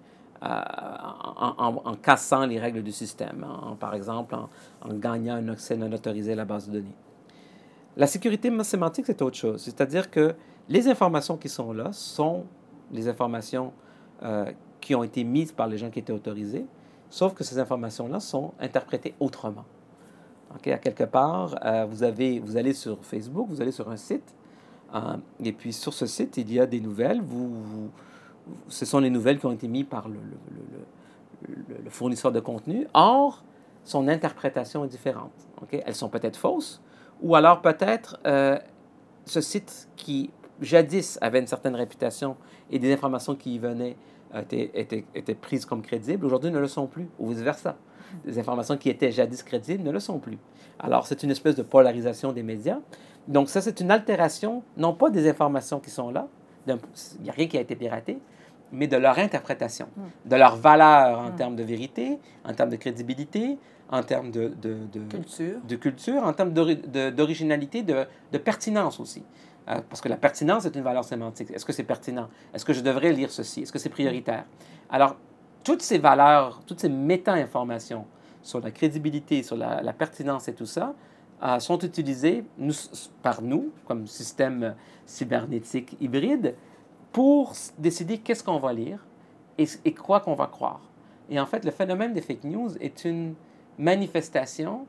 euh, 0.43 0.47
en, 0.47 1.95
cassant 1.95 2.47
les 2.47 2.59
règles 2.59 2.83
du 2.83 2.93
système, 2.93 3.47
par 3.81 3.95
exemple 3.95 4.35
en, 4.35 4.95
gagnant 4.95 5.35
un 5.35 5.49
accès 5.49 5.77
non 5.77 5.93
autorisé 5.93 6.33
à 6.33 6.37
la 6.37 6.45
base 6.45 6.69
de 6.69 6.75
données. 6.75 6.95
La 7.97 8.07
sécurité 8.07 8.53
sémantique, 8.63 9.07
c'est 9.07 9.23
autre 9.23 9.37
chose. 9.37 9.61
C'est-à-dire 9.63 10.11
que 10.11 10.35
les 10.69 10.89
informations 10.89 11.37
qui 11.37 11.49
sont 11.49 11.73
là 11.73 11.93
sont 11.93 12.45
les 12.93 13.09
informations 13.09 13.73
qui 14.81 14.95
ont 14.95 15.03
été 15.03 15.25
mises 15.25 15.53
par 15.53 15.67
les 15.67 15.79
gens 15.79 15.91
qui 15.91 15.99
étaient 15.99 16.13
autorisés, 16.13 16.67
Sauf 17.11 17.35
que 17.35 17.43
ces 17.43 17.59
informations-là 17.59 18.21
sont 18.21 18.53
interprétées 18.61 19.15
autrement. 19.19 19.65
Okay? 20.57 20.73
À 20.73 20.79
quelque 20.79 21.05
part, 21.05 21.55
euh, 21.65 21.87
vous, 21.89 22.05
allez 22.05 22.73
sur 22.75 23.03
Facebook, 23.05 23.49
vous 23.49 23.61
allez 23.63 23.73
sur 23.73 23.89
un 23.91 23.97
site, 23.97 24.35
euh, 24.95 25.17
et 25.43 25.53
puis 25.53 25.73
sur 25.73 25.93
ce 25.93 26.07
site, 26.07 26.37
il 26.37 26.53
y 26.53 26.61
a 26.61 26.67
des 26.67 26.81
nouvelles. 26.81 27.21
Vous, 27.23 27.91
ce 28.69 28.85
sont 28.85 29.01
les 29.01 29.11
nouvelles 29.11 29.39
qui 29.39 29.47
ont 29.47 29.53
été 29.53 29.69
mises 29.69 29.87
par 29.89 30.09
le, 30.09 30.19
fournisseur 31.89 32.33
de 32.33 32.41
contenu. 32.41 32.87
Or, 32.95 33.43
son 33.85 34.09
interprétation 34.09 34.85
est 34.85 34.89
différente. 34.89 35.33
Okay? 35.63 35.83
Elles 35.87 35.95
sont 35.95 36.09
peut-être 36.09 36.37
fausses, 36.37 36.83
ou 37.23 37.35
alors 37.35 37.63
peut-être 37.63 38.19
euh, 38.27 38.59
ce 39.25 39.41
site 39.41 39.89
qui 39.97 40.31
jadis 40.61 41.19
avaient 41.21 41.41
une 41.41 41.47
certaine 41.47 41.75
réputation 41.75 42.37
et 42.71 42.79
des 42.79 42.93
informations 42.93 43.35
qui 43.35 43.55
y 43.55 43.59
venaient 43.59 43.97
étaient, 44.35 44.71
étaient, 44.75 45.05
étaient 45.15 45.35
prises 45.35 45.65
comme 45.65 45.83
crédibles, 45.83 46.27
aujourd'hui 46.27 46.51
ne 46.51 46.59
le 46.59 46.69
sont 46.69 46.87
plus, 46.87 47.09
ou 47.19 47.29
vice-versa. 47.29 47.77
Des 48.25 48.39
informations 48.39 48.77
qui 48.77 48.89
étaient 48.89 49.13
jadis 49.13 49.43
crédibles 49.43 49.83
ne 49.83 49.91
le 49.91 50.01
sont 50.01 50.19
plus. 50.19 50.39
Alors, 50.79 51.07
c'est 51.07 51.23
une 51.23 51.31
espèce 51.31 51.57
de 51.57 51.63
polarisation 51.63 52.33
des 52.33 52.43
médias. 52.43 52.79
Donc, 53.27 53.49
ça, 53.49 53.61
c'est 53.61 53.81
une 53.81 53.91
altération, 53.91 54.63
non 54.77 54.95
pas 54.95 55.11
des 55.11 55.29
informations 55.29 55.81
qui 55.81 55.91
sont 55.91 56.11
là, 56.11 56.29
il 56.67 57.23
n'y 57.23 57.31
a 57.31 57.33
rien 57.33 57.47
qui 57.47 57.57
a 57.57 57.61
été 57.61 57.75
piraté, 57.77 58.19
mais 58.73 58.87
de 58.87 58.97
leur 58.97 59.19
interprétation, 59.19 59.89
de 60.25 60.37
leur 60.37 60.57
valeur 60.57 61.19
en 61.19 61.31
termes 61.33 61.57
de 61.57 61.63
vérité, 61.63 62.19
en 62.45 62.53
termes 62.53 62.71
de 62.71 62.77
crédibilité, 62.77 63.59
en 63.91 64.03
termes 64.03 64.31
de, 64.31 64.49
de, 64.61 64.77
de 64.93 65.01
culture. 65.09 65.61
de 65.67 65.77
culture, 65.77 66.23
en 66.23 66.33
termes 66.33 66.53
d'originalité, 66.53 67.83
de, 67.83 68.05
de, 68.33 68.39
pertinence 68.39 69.01
aussi. 69.01 69.23
Euh, 69.69 69.81
parce 69.89 70.01
que 70.01 70.09
la 70.09 70.17
pertinence 70.17 70.67
est 70.67 70.75
une 70.75 70.83
valeur 70.83 71.05
sémantique. 71.05 71.51
Est-ce 71.51 71.65
que 71.65 71.73
c'est 71.73 71.85
pertinent? 71.85 72.29
Est-ce 72.55 72.65
que 72.65 72.73
je 72.73 72.81
devrais 72.81 73.13
lire 73.13 73.31
ceci? 73.31 73.63
Est-ce 73.63 73.73
que 73.73 73.79
c'est 73.79 73.89
prioritaire? 73.89 74.45
Alors, 74.91 75.17
toutes 75.65 75.83
ces 75.83 75.99
valeurs, 75.99 76.61
toutes 76.67 76.81
ces 76.81 76.89
méta-informations 76.89 78.07
sur 78.43 78.61
la 78.61 78.71
crédibilité, 78.71 79.43
sur 79.43 79.57
la, 79.57 79.83
la 79.83 79.93
pertinence 79.93 80.49
et 80.49 80.55
tout 80.55 80.67
ça, 80.67 80.95
euh, 81.43 81.61
sont 81.61 81.79
utilisées 81.79 82.45
nous, 82.59 82.73
par 83.23 83.43
nous, 83.43 83.71
comme 83.87 84.07
système 84.07 84.75
cybernétique 85.07 85.97
hybride, 86.01 86.55
pour 87.13 87.53
décider 87.79 88.19
qu'est-ce 88.19 88.45
qu'on 88.45 88.59
va 88.59 88.73
lire 88.73 89.05
et, 89.59 89.67
et 89.85 89.95
quoi 89.95 90.21
qu'on 90.21 90.35
va 90.35 90.47
croire. 90.47 90.81
Et 91.31 91.39
en 91.39 91.47
fait, 91.47 91.65
le 91.65 91.71
phénomène 91.71 92.13
des 92.13 92.23
fake 92.23 92.45
news 92.45 92.77
est 92.81 93.05
une 93.05 93.35
manifestation 93.79 94.87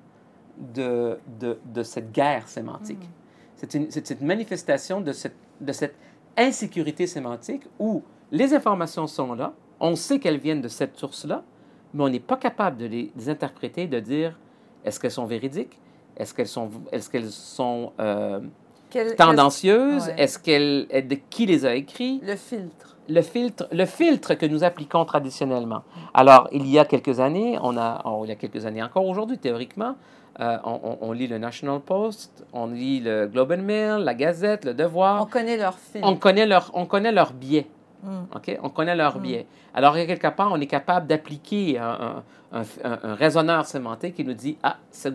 de, 0.58 1.20
de, 1.40 1.60
de 1.66 1.84
cette 1.84 2.12
guerre 2.12 2.48
sémantique. 2.48 3.04
Mm. 3.04 3.14
C'est 3.56 3.74
une, 3.74 3.88
une, 4.22 4.28
manifestation 4.28 5.02
de 5.02 5.12
cette, 5.12 5.36
de 5.60 5.72
cette 5.72 5.96
insécurité 6.38 7.08
sémantique 7.08 7.64
où 7.78 8.04
les 8.32 8.54
informations 8.54 9.08
sont 9.08 9.34
là, 9.34 9.54
on 9.80 9.96
sait 9.96 10.20
qu'elles 10.20 10.40
viennent 10.40 10.62
de 10.62 10.68
cette 10.68 10.98
source-là, 10.98 11.44
mais 11.94 12.04
on 12.04 12.10
n'est 12.10 12.20
pas 12.20 12.38
capable 12.38 12.78
de 12.78 12.86
les, 12.86 13.12
interpréter, 13.30 13.88
de 13.88 14.00
dire 14.00 14.38
est-ce 14.86 15.00
qu'elles 15.00 15.12
sont 15.12 15.26
véridiques, 15.26 15.80
est-ce 16.16 16.34
qu'elles 16.34 16.48
sont, 16.48 16.70
est-ce 16.92 17.10
qu'elles 17.10 17.32
sont 17.32 17.92
euh, 18.00 18.40
tendancieuses, 19.18 20.12
est-ce 20.18 20.40
qu'elles, 20.40 20.88
de 20.88 21.18
qui 21.30 21.46
les 21.46 21.66
a 21.66 21.76
écrits? 21.76 22.22
Le 22.24 22.36
filtre 22.36 22.90
le 23.10 23.22
filtre, 23.22 23.68
le 23.72 23.86
filtre 23.86 24.36
que 24.36 24.46
nous 24.46 24.64
appliquons 24.64 25.04
traditionnellement. 25.04 25.84
Alors, 26.14 26.48
il 26.52 26.68
y 26.68 26.80
a 26.80 26.86
quelques 26.86 27.20
années, 27.20 27.58
on 27.62 27.76
a, 27.78 28.02
oh, 28.06 28.22
il 28.24 28.30
y 28.30 28.32
a 28.32 28.36
quelques 28.36 28.66
années 28.66 28.84
encore 28.84 29.06
aujourd'hui, 29.06 29.38
théoriquement, 29.38 29.96
euh, 30.40 30.58
on, 30.64 31.12
lit 31.12 31.28
le 31.28 31.38
National 31.38 31.82
Post, 31.82 32.46
on 32.54 32.68
lit 32.68 33.02
le 33.02 33.28
Globe 33.28 33.52
and 33.52 33.64
Mail, 33.64 34.04
la 34.04 34.14
Gazette, 34.14 34.64
le 34.64 34.74
Devoir. 34.74 35.22
On 35.22 35.26
connaît 35.26 35.58
leur 35.58 35.78
filtre. 35.78 36.08
On 36.08 36.16
connaît 36.16 36.46
leur, 36.46 36.72
on 36.74 36.86
connaît 36.86 37.12
leur 37.12 37.34
biais. 37.34 37.68
OK? 38.36 38.58
On 38.64 38.70
connaît 38.70 38.96
leur 38.96 39.18
hmm. 39.18 39.22
biais. 39.22 39.48
Alors, 39.74 39.94
quelque 39.96 40.28
part, 40.28 40.52
on 40.52 40.60
est 40.60 40.68
capable 40.68 41.08
d'appliquer 41.08 41.78
un, 41.78 42.24
un, 42.52 42.64
un, 42.84 43.16
raisonneur 43.16 43.66
sémantique 43.66 44.16
qui 44.16 44.24
nous 44.24 44.34
dit 44.34 44.58
Ah, 44.64 44.78
c'est, 44.92 45.14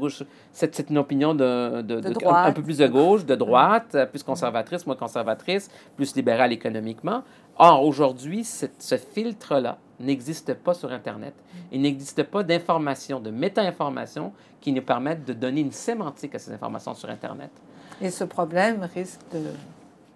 une 0.91 0.99
opinion 0.99 1.35
de, 1.35 1.83
de, 1.83 2.01
de, 2.01 2.27
un, 2.27 2.53
peu 2.53 2.63
plus 2.63 2.79
de 2.79 2.87
gauche, 2.87 3.25
de 3.25 3.35
droite, 3.35 3.95
hmm. 3.95 4.07
plus 4.07 4.23
conservatrice, 4.23 4.87
moins 4.87 4.97
conservatrice, 4.97 5.71
plus 5.97 6.15
libérale 6.15 6.53
économiquement. 6.53 7.23
Or, 7.57 7.85
aujourd'hui, 7.85 8.45
ce 8.45 8.97
filtre-là 8.97 9.79
n'existe 10.01 10.55
pas 10.55 10.75
sur 10.75 10.93
Internet. 10.93 11.35
Il 11.73 11.83
n'existe 11.83 12.25
pas 12.25 12.43
d'informations, 12.43 13.21
de 13.21 13.31
méta-informations 13.31 14.33
qui 14.61 14.73
nous 14.73 14.83
permettent 14.83 15.25
de 15.25 15.33
donner 15.33 15.61
une 15.61 15.73
sémantique 15.73 16.35
à 16.35 16.39
ces 16.39 16.53
informations 16.53 16.95
sur 16.95 17.09
Internet. 17.11 17.51
Et 18.01 18.11
ce 18.11 18.25
problème 18.25 18.89
risque 18.95 19.21
de... 19.33 19.41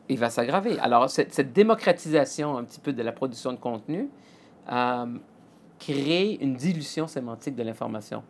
Il 0.08 0.18
va 0.18 0.30
s'aggraver. 0.30 0.78
Alors, 0.78 1.10
cette, 1.10 1.52
démocratisation 1.52 2.56
un 2.56 2.64
petit 2.64 2.80
peu 2.80 2.92
de 2.92 3.02
la 3.02 3.12
production 3.12 3.52
de 3.52 3.58
contenu 3.58 4.08
euh, 4.72 5.06
crée 5.78 6.38
une 6.40 6.54
dilution 6.54 7.06
sémantique 7.06 7.54
de 7.54 7.62
l'information. 7.62 8.22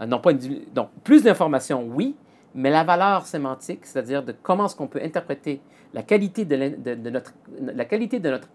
Euh, 0.00 0.06
Donc, 0.06 0.90
plus 1.04 1.22
d'informations, 1.22 1.84
oui, 1.84 2.16
mais 2.54 2.70
la 2.70 2.84
valeur 2.84 3.26
sémantique, 3.26 3.86
c'est-à-dire 3.86 4.22
de 4.22 4.34
comment 4.42 4.66
est-ce 4.66 4.76
qu'on 4.76 4.88
peut 4.88 5.00
interpréter 5.02 5.60
la 5.94 6.02
qualité 6.02 6.44
de, 6.44 7.10
notre, 7.10 7.32
la 7.60 7.84
qualité 7.84 8.18
de 8.18 8.30
notre 8.30 8.48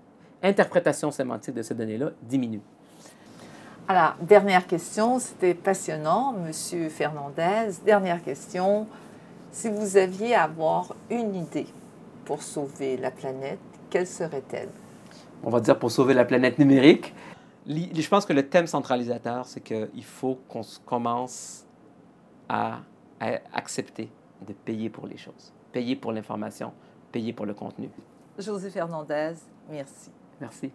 interprétation 0.43 1.11
sémantique 1.11 1.55
de 1.55 1.61
ces 1.61 1.73
données-là 1.73 2.11
diminue. 2.21 2.61
Alors, 3.87 4.15
dernière 4.21 4.67
question, 4.67 5.17
c'était 5.19 5.53
passionnant, 5.53 6.33
Monsieur 6.33 6.89
Fernandez. 6.89 7.71
Dernière 7.85 8.21
question, 8.21 8.85
si 9.51 9.69
vous 9.69 9.97
aviez 9.97 10.35
à 10.35 10.43
avoir 10.43 10.93
une 11.09 11.35
idée 11.35 11.67
pour 12.27 12.43
sauver 12.43 12.97
la 12.97 13.09
planète, 13.09 13.57
quelle 13.89 14.05
serait-elle? 14.05 14.67
On 15.43 15.49
va 15.49 15.61
dire 15.61 15.79
pour 15.79 15.89
sauver 15.89 16.13
la 16.13 16.25
planète 16.25 16.59
numérique. 16.59 17.15
Je 17.65 18.07
pense 18.09 18.25
que 18.25 18.33
le 18.33 18.49
thème 18.49 18.67
centralisateur, 18.67 19.45
c'est 19.45 19.61
qu'il 19.61 20.03
faut 20.03 20.37
qu'on 20.49 20.61
commence 20.85 21.65
à 22.49 22.81
accepter 23.53 24.09
de 24.45 24.51
payer 24.51 24.89
pour 24.89 25.07
les 25.07 25.15
choses, 25.15 25.53
payer 25.71 25.95
pour 25.95 26.11
l'information, 26.11 26.73
payer 27.13 27.31
pour 27.31 27.45
le 27.45 27.53
contenu. 27.53 27.89
José 28.37 28.69
Fernandez, 28.71 29.35
merci. 29.69 30.11
Merci. 30.41 30.69